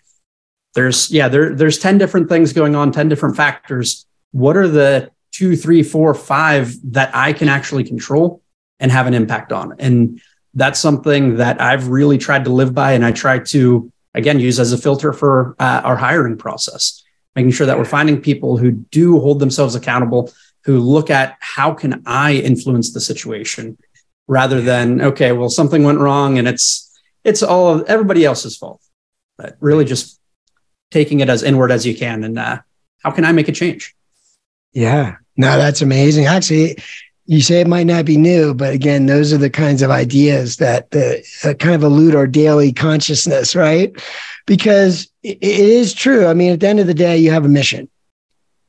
there's 0.75 1.11
yeah 1.11 1.29
there 1.29 1.55
there's 1.57 1.79
ten 1.79 1.99
different 1.99 2.29
things 2.29 2.53
going 2.53 2.77
on, 2.77 2.93
ten 2.93 3.09
different 3.09 3.37
factors 3.37 4.07
what 4.33 4.57
are 4.57 4.69
the 4.69 5.11
two, 5.33 5.57
three, 5.57 5.83
four, 5.83 6.15
five 6.15 6.75
that 6.93 7.15
I 7.15 7.33
can 7.33 7.49
actually 7.49 7.85
control 7.85 8.43
and 8.81 8.91
have 8.91 9.07
an 9.07 9.15
impact 9.15 9.53
on? 9.53 9.75
And 9.79 10.21
that's 10.55 10.81
something 10.81 11.37
that 11.37 11.61
I've 11.61 11.89
really 11.89 12.19
tried 12.19 12.45
to 12.45 12.51
live 12.51 12.75
by. 12.75 12.93
And 12.93 13.05
I 13.05 13.13
try 13.13 13.39
to, 13.39 13.93
again, 14.15 14.41
use 14.41 14.59
as 14.59 14.73
a 14.73 14.79
filter 14.79 15.13
for 15.13 15.55
uh, 15.59 15.83
our 15.85 15.97
hiring 15.97 16.37
process, 16.37 17.03
making 17.37 17.53
sure 17.53 17.67
that 17.67 17.79
we're 17.79 17.85
finding 17.85 18.21
people 18.21 18.57
who 18.57 18.73
do 18.73 19.21
hold 19.21 19.39
themselves 19.39 19.75
accountable, 19.75 20.33
who 20.65 20.81
look 20.81 21.11
at 21.11 21.37
how 21.41 21.73
can 21.73 22.03
I 22.07 22.35
influence 22.35 22.93
the 22.93 23.01
situation 23.01 23.79
rather 24.27 24.61
than, 24.61 25.01
okay, 25.01 25.33
well, 25.33 25.49
something 25.49 25.85
went 25.85 25.99
wrong 25.99 26.39
and 26.39 26.47
it's, 26.47 26.85
it's 27.25 27.43
all 27.43 27.75
of 27.75 27.87
everybody 27.89 28.25
else's 28.25 28.57
fault, 28.57 28.83
but 29.37 29.57
really 29.61 29.85
just 29.85 30.21
taking 30.91 31.21
it 31.21 31.29
as 31.29 31.43
inward 31.43 31.71
as 31.71 31.87
you 31.87 31.95
can. 31.95 32.25
And 32.25 32.39
uh, 32.39 32.61
how 33.03 33.11
can 33.11 33.25
I 33.25 33.33
make 33.33 33.49
a 33.49 33.53
change? 33.53 33.95
Yeah. 34.79 35.17
No, 35.37 35.57
that's 35.57 35.83
amazing. 35.83 36.27
Actually, 36.27 36.79
you 37.27 37.41
say 37.41 37.61
it 37.61 37.67
might 37.67 37.87
not 37.87 38.05
be 38.05 38.17
new, 38.17 38.55
but 38.55 38.73
again, 38.73 39.07
those 39.07 39.33
are 39.33 39.39
the 39.39 39.51
kinds 39.51 39.83
of 39.83 39.91
ideas 39.91 40.57
that 40.57 40.91
the, 40.91 41.25
uh, 41.45 41.55
kind 41.55 41.75
of 41.75 41.83
elude 41.83 42.15
our 42.15 42.27
daily 42.27 42.73
consciousness, 42.73 43.55
right? 43.55 43.93
Because 44.47 45.11
it, 45.23 45.39
it 45.41 45.61
is 45.61 45.93
true. 45.93 46.27
I 46.27 46.35
mean, 46.35 46.53
at 46.53 46.61
the 46.61 46.69
end 46.69 46.81
of 46.81 46.87
the 46.87 46.95
day, 46.95 47.19
you 47.19 47.31
have 47.31 47.45
a 47.45 47.49
mission 47.49 47.89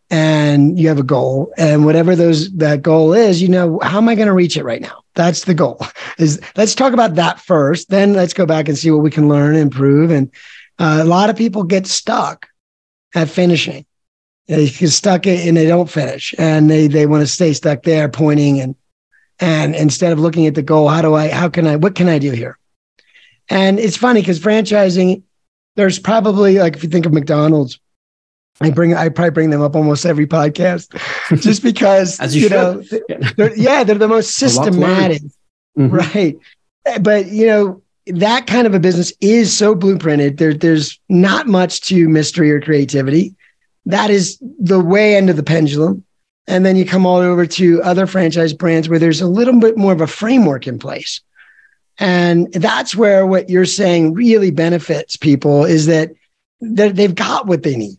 and 0.10 0.80
you 0.80 0.88
have 0.88 1.00
a 1.00 1.04
goal 1.04 1.54
and 1.58 1.86
whatever 1.86 2.16
those 2.16 2.52
that 2.58 2.82
goal 2.82 3.14
is 3.14 3.44
you 3.44 3.48
know 3.48 3.78
how 3.84 4.00
am 4.00 4.10
i 4.10 4.16
going 4.16 4.28
to 4.28 4.34
reach 4.34 4.58
it 4.58 4.64
right 4.64 4.82
now 4.82 5.04
that's 5.14 5.44
the 5.44 5.54
goal 5.54 5.86
is 6.18 6.42
let's 6.56 6.74
talk 6.74 6.94
about 6.94 7.14
that 7.14 7.40
first 7.40 7.92
then 7.92 8.14
let's 8.14 8.34
go 8.34 8.44
back 8.44 8.68
and 8.68 8.76
see 8.76 8.90
what 8.90 9.04
we 9.04 9.12
can 9.12 9.30
learn 9.30 9.54
and 9.54 9.62
improve 9.62 10.10
and 10.10 10.32
uh, 10.80 11.00
a 11.02 11.06
lot 11.06 11.30
of 11.30 11.36
people 11.36 11.64
get 11.64 11.86
stuck 11.86 12.48
at 13.14 13.30
finishing. 13.30 13.86
They 14.50 14.68
get 14.68 14.90
stuck 14.90 15.26
it 15.28 15.48
and 15.48 15.56
they 15.56 15.68
don't 15.68 15.90
finish, 15.90 16.34
and 16.38 16.70
they 16.70 16.88
they 16.88 17.06
want 17.06 17.22
to 17.22 17.28
stay 17.28 17.54
stuck 17.54 17.84
there, 17.84 18.10
pointing 18.10 18.60
and 18.60 18.76
and 19.40 19.76
instead 19.76 20.12
of 20.12 20.20
looking 20.20 20.48
at 20.48 20.56
the 20.56 20.62
goal, 20.64 20.90
how 20.90 21.02
do 21.02 21.14
I? 21.14 21.30
How 21.30 21.48
can 21.50 21.66
I? 21.68 21.76
What 21.78 21.96
can 21.96 22.10
I 22.10 22.18
do 22.20 22.32
here? 22.32 22.58
And 23.48 23.80
it's 23.80 23.96
funny 23.96 24.22
because 24.22 24.40
franchising, 24.40 25.24
there's 25.76 26.00
probably 26.00 26.58
like 26.60 26.76
if 26.76 26.84
you 26.84 26.90
think 26.90 27.06
of 27.06 27.14
McDonald's, 27.14 27.80
I 28.60 28.72
bring 28.72 28.96
I 28.96 29.10
probably 29.10 29.32
bring 29.32 29.50
them 29.52 29.62
up 29.62 29.76
almost 29.76 30.06
every 30.06 30.26
podcast, 30.28 30.90
just 31.42 31.62
because 31.64 32.20
As 32.20 32.36
you 32.36 32.44
you, 32.44 32.50
know, 32.50 32.84
they're, 33.38 33.56
yeah, 33.56 33.84
they're 33.84 33.96
the 34.00 34.08
most 34.08 34.42
A 34.42 34.46
lot 34.48 34.66
to 34.66 34.72
learn. 34.72 35.12
systematic, 35.12 35.22
Mhm. 35.78 35.92
right? 36.16 36.38
But 37.02 37.28
you 37.28 37.46
know 37.46 37.82
that 38.08 38.48
kind 38.48 38.66
of 38.66 38.74
a 38.74 38.80
business 38.80 39.14
is 39.22 39.56
so 39.56 39.76
blueprinted. 39.76 40.38
There, 40.40 40.56
there's 40.56 41.00
not 41.08 41.46
much 41.48 41.82
to 41.82 42.10
mystery 42.10 42.52
or 42.52 42.60
creativity. 42.60 43.36
That 43.86 44.10
is 44.10 44.38
the 44.60 44.80
way 44.80 45.16
end 45.16 45.30
of 45.30 45.36
the 45.36 45.44
pendulum. 45.44 46.04
And 46.48 46.66
then 46.66 46.76
you 46.76 46.86
come 46.86 47.06
all 47.06 47.18
over 47.18 47.46
to 47.46 47.82
other 47.84 48.08
franchise 48.08 48.54
brands 48.54 48.90
where 48.90 49.00
there's 49.00 49.22
a 49.22 49.28
little 49.28 49.60
bit 49.60 49.78
more 49.78 49.94
of 49.94 50.02
a 50.02 50.08
framework 50.08 50.68
in 50.68 50.80
place. 50.80 51.22
And 52.00 52.52
that's 52.54 52.96
where 52.96 53.26
what 53.28 53.50
you're 53.50 53.66
saying 53.66 54.14
really 54.14 54.52
benefits 54.52 55.16
people 55.18 55.66
is 55.66 55.86
that 55.88 56.12
they're- 56.62 56.92
they've 56.94 57.14
got 57.16 57.48
what 57.48 57.64
they 57.64 57.76
need. 57.76 57.98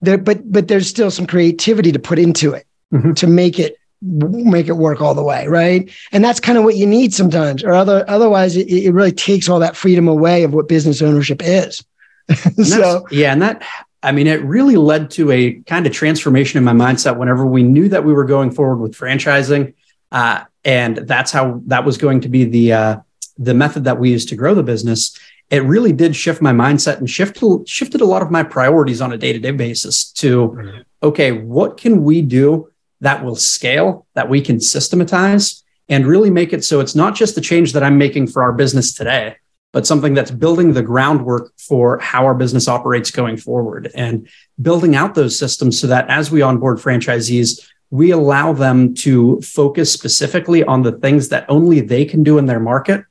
There, 0.00 0.18
but 0.18 0.50
but 0.50 0.66
there's 0.68 0.88
still 0.88 1.10
some 1.10 1.26
creativity 1.26 1.92
to 1.92 1.98
put 1.98 2.18
into 2.18 2.52
it 2.52 2.66
Mhm. 2.92 3.14
to 3.16 3.26
make 3.26 3.58
it 3.58 3.76
make 4.04 4.66
it 4.66 4.72
work 4.76 5.00
all 5.00 5.14
the 5.14 5.22
way, 5.22 5.46
right? 5.46 5.88
And 6.10 6.24
that's 6.24 6.40
kind 6.40 6.58
of 6.58 6.64
what 6.64 6.74
you 6.76 6.86
need 6.88 7.14
sometimes, 7.14 7.62
or 7.62 7.72
other 7.72 8.04
otherwise 8.08 8.56
it, 8.56 8.68
it 8.68 8.92
really 8.92 9.12
takes 9.12 9.48
all 9.48 9.60
that 9.60 9.76
freedom 9.76 10.08
away 10.08 10.42
of 10.42 10.52
what 10.52 10.66
business 10.68 11.00
ownership 11.02 11.40
is. 11.44 11.84
So 12.64 13.06
yeah, 13.12 13.32
and 13.32 13.42
that 13.42 13.62
I 14.02 14.12
mean, 14.12 14.26
it 14.26 14.42
really 14.42 14.76
led 14.76 15.10
to 15.12 15.30
a 15.30 15.54
kind 15.60 15.86
of 15.86 15.92
transformation 15.92 16.58
in 16.58 16.64
my 16.64 16.72
mindset 16.72 17.16
whenever 17.16 17.46
we 17.46 17.62
knew 17.62 17.88
that 17.88 18.04
we 18.04 18.12
were 18.12 18.24
going 18.24 18.50
forward 18.50 18.78
with 18.78 18.96
franchising, 18.96 19.74
uh, 20.10 20.44
and 20.64 20.96
that's 20.96 21.30
how 21.30 21.62
that 21.66 21.84
was 21.84 21.98
going 21.98 22.20
to 22.22 22.28
be 22.28 22.44
the 22.44 22.72
uh, 22.72 22.96
the 23.38 23.54
method 23.54 23.84
that 23.84 23.98
we 23.98 24.10
used 24.10 24.28
to 24.30 24.36
grow 24.36 24.54
the 24.54 24.62
business. 24.62 25.18
It 25.50 25.64
really 25.64 25.92
did 25.92 26.16
shift 26.16 26.40
my 26.40 26.52
mindset 26.52 26.98
and 26.98 27.08
shift 27.08 27.42
shifted 27.66 28.00
a 28.00 28.06
lot 28.06 28.22
of 28.22 28.30
my 28.30 28.42
priorities 28.42 29.00
on 29.00 29.12
a 29.12 29.18
day 29.18 29.32
to 29.32 29.38
day 29.38 29.50
basis 29.50 30.10
to 30.12 30.84
okay, 31.02 31.32
what 31.32 31.76
can 31.76 32.04
we 32.04 32.22
do 32.22 32.70
that 33.00 33.24
will 33.24 33.36
scale, 33.36 34.06
that 34.14 34.28
we 34.28 34.40
can 34.40 34.60
systematize, 34.60 35.62
and 35.88 36.06
really 36.06 36.30
make 36.30 36.52
it 36.52 36.64
so 36.64 36.80
it's 36.80 36.94
not 36.94 37.14
just 37.14 37.34
the 37.34 37.40
change 37.40 37.72
that 37.72 37.82
I'm 37.82 37.98
making 37.98 38.28
for 38.28 38.42
our 38.42 38.52
business 38.52 38.94
today, 38.94 39.36
but 39.72 39.86
something 39.86 40.14
that's 40.14 40.30
building 40.30 40.72
the 40.72 40.82
groundwork 40.82 41.52
for 41.58 41.98
how 41.98 42.24
our 42.24 42.34
business 42.34 42.68
operates 42.68 43.10
going 43.10 43.36
forward 43.36 43.90
and 43.94 44.28
building 44.60 44.94
out 44.94 45.14
those 45.14 45.38
systems 45.38 45.80
so 45.80 45.86
that 45.86 46.08
as 46.08 46.30
we 46.30 46.42
onboard 46.42 46.78
franchisees, 46.78 47.66
we 47.90 48.10
allow 48.10 48.52
them 48.52 48.94
to 48.94 49.40
focus 49.40 49.92
specifically 49.92 50.62
on 50.64 50.82
the 50.82 50.92
things 50.92 51.30
that 51.30 51.46
only 51.48 51.80
they 51.80 52.04
can 52.04 52.22
do 52.22 52.38
in 52.38 52.46
their 52.46 52.60
market. 52.60 53.04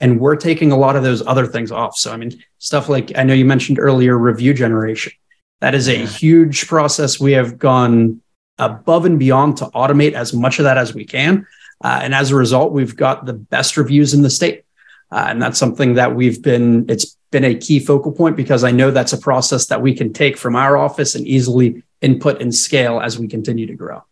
And 0.00 0.18
we're 0.18 0.36
taking 0.36 0.72
a 0.72 0.76
lot 0.76 0.96
of 0.96 1.02
those 1.02 1.24
other 1.26 1.46
things 1.46 1.70
off. 1.70 1.96
So, 1.96 2.12
I 2.12 2.16
mean, 2.16 2.42
stuff 2.58 2.88
like 2.88 3.16
I 3.16 3.22
know 3.22 3.34
you 3.34 3.44
mentioned 3.44 3.78
earlier 3.78 4.16
review 4.16 4.54
generation. 4.54 5.12
That 5.60 5.74
is 5.74 5.88
a 5.88 6.06
huge 6.06 6.68
process. 6.68 7.20
We 7.20 7.32
have 7.32 7.58
gone 7.58 8.22
above 8.58 9.04
and 9.04 9.18
beyond 9.18 9.58
to 9.58 9.66
automate 9.66 10.12
as 10.12 10.32
much 10.32 10.58
of 10.58 10.64
that 10.64 10.78
as 10.78 10.94
we 10.94 11.04
can. 11.04 11.46
Uh, 11.82 12.00
and 12.02 12.14
as 12.14 12.30
a 12.30 12.36
result, 12.36 12.72
we've 12.72 12.96
got 12.96 13.26
the 13.26 13.32
best 13.32 13.76
reviews 13.76 14.14
in 14.14 14.22
the 14.22 14.30
state. 14.30 14.64
Uh, 15.10 15.26
and 15.28 15.42
that's 15.42 15.58
something 15.58 15.94
that 15.94 16.14
we've 16.14 16.42
been, 16.42 16.88
it's 16.88 17.16
been 17.30 17.44
a 17.44 17.54
key 17.54 17.80
focal 17.80 18.12
point 18.12 18.36
because 18.36 18.64
I 18.64 18.70
know 18.70 18.90
that's 18.90 19.12
a 19.12 19.18
process 19.18 19.66
that 19.66 19.82
we 19.82 19.94
can 19.94 20.12
take 20.12 20.36
from 20.36 20.56
our 20.56 20.76
office 20.76 21.14
and 21.14 21.26
easily 21.26 21.82
input 22.00 22.40
and 22.40 22.54
scale 22.54 23.00
as 23.00 23.18
we 23.18 23.28
continue 23.28 23.66
to 23.66 23.74
grow. 23.74 24.02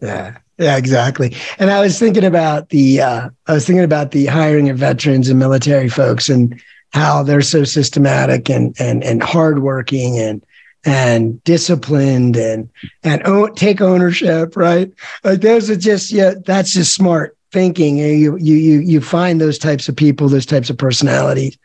Yeah, 0.00 0.38
yeah, 0.58 0.76
exactly. 0.76 1.34
And 1.58 1.70
I 1.70 1.80
was 1.80 1.98
thinking 1.98 2.24
about 2.24 2.68
the 2.68 3.00
uh, 3.00 3.30
I 3.46 3.52
was 3.52 3.66
thinking 3.66 3.84
about 3.84 4.10
the 4.10 4.26
hiring 4.26 4.68
of 4.68 4.76
veterans 4.76 5.28
and 5.28 5.38
military 5.38 5.88
folks 5.88 6.28
and 6.28 6.60
how 6.92 7.22
they're 7.22 7.42
so 7.42 7.64
systematic 7.64 8.50
and 8.50 8.76
and 8.78 9.02
and 9.02 9.22
hardworking 9.22 10.18
and 10.18 10.44
and 10.84 11.42
disciplined 11.44 12.36
and 12.36 12.70
and 13.02 13.22
take 13.56 13.80
ownership, 13.80 14.56
right? 14.56 14.92
Like 15.24 15.40
those 15.40 15.70
are 15.70 15.76
just 15.76 16.10
yeah, 16.10 16.34
that's 16.44 16.72
just 16.72 16.94
smart 16.94 17.35
thinking. 17.52 17.98
You 17.98 18.36
you 18.36 18.54
you 18.54 18.80
you 18.80 19.00
find 19.00 19.40
those 19.40 19.58
types 19.58 19.88
of 19.88 19.96
people, 19.96 20.28
those 20.28 20.46
types 20.46 20.70
of 20.70 20.78
personalities. 20.78 21.56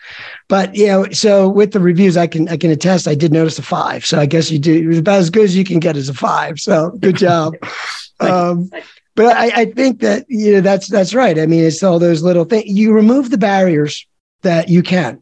But 0.48 0.76
you 0.76 0.88
know, 0.88 1.10
so 1.12 1.48
with 1.48 1.72
the 1.72 1.80
reviews, 1.80 2.18
I 2.18 2.28
can 2.28 2.48
I 2.50 2.58
can 2.58 2.72
attest. 2.72 3.08
I 3.08 3.16
did 3.16 3.32
notice 3.32 3.60
a 3.60 3.64
five, 3.64 4.06
so 4.06 4.20
I 4.20 4.26
guess 4.26 4.52
you 4.52 4.60
do 4.60 4.74
it 4.74 4.88
was 4.88 5.00
about 5.00 5.20
as 5.20 5.30
good 5.30 5.46
as 5.46 5.56
you 5.56 5.64
can 5.64 5.80
get 5.80 5.98
as 5.98 6.10
a 6.10 6.14
five. 6.14 6.60
So 6.60 6.92
good 7.00 7.16
job. 7.16 7.56
um, 8.20 8.70
but 9.16 9.36
I, 9.36 9.62
I 9.62 9.66
think 9.66 10.00
that 10.02 10.26
you 10.30 10.54
know 10.54 10.62
that's 10.62 10.88
that's 10.88 11.14
right. 11.14 11.38
I 11.38 11.46
mean, 11.46 11.64
it's 11.64 11.84
all 11.84 12.00
those 12.00 12.24
little 12.24 12.46
things. 12.46 12.66
You 12.68 12.94
remove 12.94 13.30
the 13.30 13.38
barriers 13.38 14.08
that 14.42 14.70
you 14.70 14.82
can, 14.82 15.22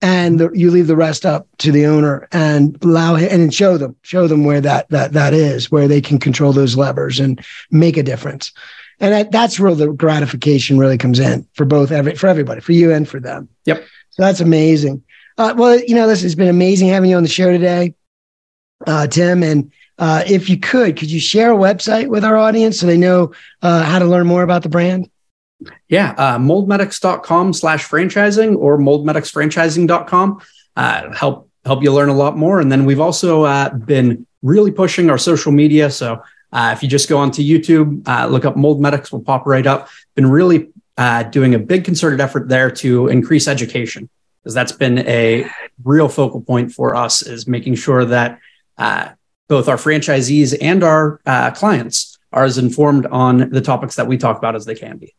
and 0.00 0.38
the, 0.38 0.50
you 0.52 0.70
leave 0.70 0.86
the 0.86 0.96
rest 0.96 1.26
up 1.26 1.48
to 1.58 1.72
the 1.72 1.86
owner 1.86 2.28
and 2.30 2.78
allow 2.84 3.16
him 3.16 3.28
and 3.30 3.54
show 3.54 3.76
them 3.76 3.96
show 4.02 4.26
them 4.28 4.44
where 4.44 4.60
that 4.60 4.88
that 4.90 5.12
that 5.14 5.34
is 5.34 5.70
where 5.70 5.88
they 5.88 6.00
can 6.00 6.18
control 6.18 6.52
those 6.52 6.76
levers 6.76 7.18
and 7.18 7.44
make 7.70 7.96
a 7.96 8.02
difference. 8.02 8.52
And 9.00 9.12
that, 9.12 9.32
that's 9.32 9.58
where 9.58 9.74
the 9.74 9.88
gratification 9.92 10.78
really 10.78 10.98
comes 10.98 11.18
in 11.18 11.46
for 11.54 11.64
both 11.64 11.90
every 11.90 12.14
for 12.14 12.28
everybody, 12.28 12.60
for 12.60 12.72
you 12.72 12.92
and 12.92 13.08
for 13.08 13.20
them. 13.20 13.48
Yep. 13.64 13.84
So 14.10 14.22
that's 14.22 14.40
amazing. 14.40 15.02
Uh, 15.36 15.54
well, 15.56 15.78
you 15.80 15.94
know, 15.94 16.06
this 16.06 16.22
has 16.22 16.34
been 16.34 16.48
amazing 16.48 16.88
having 16.88 17.10
you 17.10 17.16
on 17.16 17.24
the 17.24 17.28
show 17.28 17.50
today, 17.50 17.94
uh, 18.86 19.06
Tim. 19.08 19.42
And 19.42 19.72
uh, 19.98 20.22
if 20.26 20.48
you 20.48 20.58
could, 20.58 20.96
could 20.96 21.10
you 21.10 21.20
share 21.20 21.52
a 21.52 21.56
website 21.56 22.08
with 22.08 22.24
our 22.24 22.36
audience 22.36 22.78
so 22.78 22.86
they 22.86 22.96
know 22.96 23.32
uh, 23.62 23.82
how 23.82 23.98
to 23.98 24.04
learn 24.04 24.26
more 24.26 24.42
about 24.42 24.62
the 24.62 24.68
brand? 24.68 25.10
Yeah, 25.88 26.14
uh, 26.16 26.38
moldmedics.com 26.38 27.52
slash 27.52 27.88
franchising 27.88 28.56
or 28.56 28.78
moldmedicsfranchising.com. 28.78 30.40
Uh, 30.76 31.14
help 31.14 31.50
help 31.64 31.82
you 31.82 31.92
learn 31.92 32.10
a 32.10 32.14
lot 32.14 32.36
more. 32.36 32.60
And 32.60 32.70
then 32.70 32.84
we've 32.84 33.00
also 33.00 33.44
uh, 33.44 33.70
been 33.70 34.26
really 34.42 34.70
pushing 34.70 35.08
our 35.08 35.18
social 35.18 35.50
media. 35.50 35.90
So 35.90 36.22
uh, 36.54 36.70
if 36.74 36.82
you 36.82 36.88
just 36.88 37.08
go 37.08 37.18
onto 37.18 37.42
YouTube, 37.42 38.06
uh, 38.08 38.26
look 38.26 38.44
up 38.44 38.56
Mold 38.56 38.80
Medics, 38.80 39.10
will 39.10 39.20
pop 39.20 39.44
right 39.44 39.66
up. 39.66 39.88
Been 40.14 40.30
really 40.30 40.68
uh, 40.96 41.24
doing 41.24 41.54
a 41.54 41.58
big 41.58 41.84
concerted 41.84 42.20
effort 42.20 42.48
there 42.48 42.70
to 42.70 43.08
increase 43.08 43.48
education 43.48 44.08
because 44.42 44.54
that's 44.54 44.72
been 44.72 44.98
a 45.00 45.50
real 45.82 46.08
focal 46.08 46.40
point 46.40 46.72
for 46.72 46.94
us 46.94 47.22
is 47.22 47.48
making 47.48 47.74
sure 47.74 48.04
that 48.04 48.38
uh, 48.78 49.08
both 49.48 49.68
our 49.68 49.76
franchisees 49.76 50.56
and 50.60 50.84
our 50.84 51.20
uh, 51.26 51.50
clients 51.50 52.18
are 52.32 52.44
as 52.44 52.56
informed 52.56 53.06
on 53.06 53.50
the 53.50 53.60
topics 53.60 53.96
that 53.96 54.06
we 54.06 54.16
talk 54.16 54.38
about 54.38 54.54
as 54.54 54.64
they 54.64 54.74
can 54.74 54.98
be. 54.98 55.14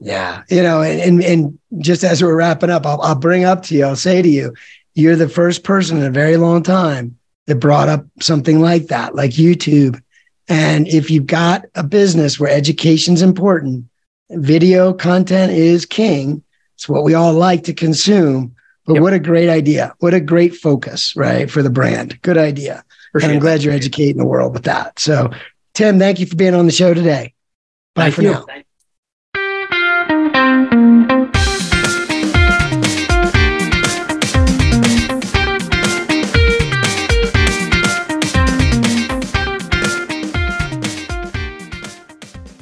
Yeah. 0.00 0.42
You 0.48 0.62
know, 0.62 0.82
and, 0.82 1.00
and, 1.00 1.22
and 1.22 1.58
just 1.78 2.02
as 2.02 2.22
we're 2.22 2.34
wrapping 2.34 2.70
up, 2.70 2.86
I'll, 2.86 3.00
I'll 3.02 3.14
bring 3.14 3.44
up 3.44 3.62
to 3.64 3.74
you, 3.74 3.84
I'll 3.84 3.96
say 3.96 4.20
to 4.20 4.28
you, 4.28 4.54
you're 4.94 5.16
the 5.16 5.28
first 5.28 5.62
person 5.62 5.98
in 5.98 6.04
a 6.04 6.10
very 6.10 6.36
long 6.36 6.62
time 6.62 7.18
that 7.46 7.56
brought 7.56 7.88
up 7.88 8.04
something 8.20 8.60
like 8.60 8.86
that, 8.86 9.14
like 9.14 9.32
YouTube. 9.32 10.00
And 10.48 10.86
if 10.88 11.10
you've 11.10 11.26
got 11.26 11.64
a 11.74 11.82
business 11.82 12.38
where 12.38 12.50
education's 12.50 13.22
important, 13.22 13.86
video 14.30 14.92
content 14.92 15.52
is 15.52 15.84
king. 15.84 16.42
It's 16.74 16.88
what 16.88 17.04
we 17.04 17.14
all 17.14 17.32
like 17.32 17.64
to 17.64 17.74
consume. 17.74 18.54
But 18.86 18.94
yep. 18.94 19.02
what 19.02 19.12
a 19.12 19.18
great 19.18 19.48
idea. 19.48 19.94
What 19.98 20.14
a 20.14 20.20
great 20.20 20.54
focus, 20.54 21.16
right? 21.16 21.50
For 21.50 21.62
the 21.62 21.70
brand. 21.70 22.20
Good 22.22 22.38
idea. 22.38 22.84
And. 23.14 23.24
I'm 23.24 23.38
glad 23.38 23.62
you're 23.62 23.74
educating 23.74 24.18
the 24.18 24.26
world 24.26 24.52
with 24.52 24.64
that. 24.64 24.98
So, 24.98 25.30
Tim, 25.74 25.98
thank 25.98 26.20
you 26.20 26.26
for 26.26 26.36
being 26.36 26.54
on 26.54 26.66
the 26.66 26.72
show 26.72 26.94
today. 26.94 27.34
Bye 27.94 28.10
thank 28.10 28.14
for 28.14 28.22
you. 28.22 28.46
now. 31.14 31.22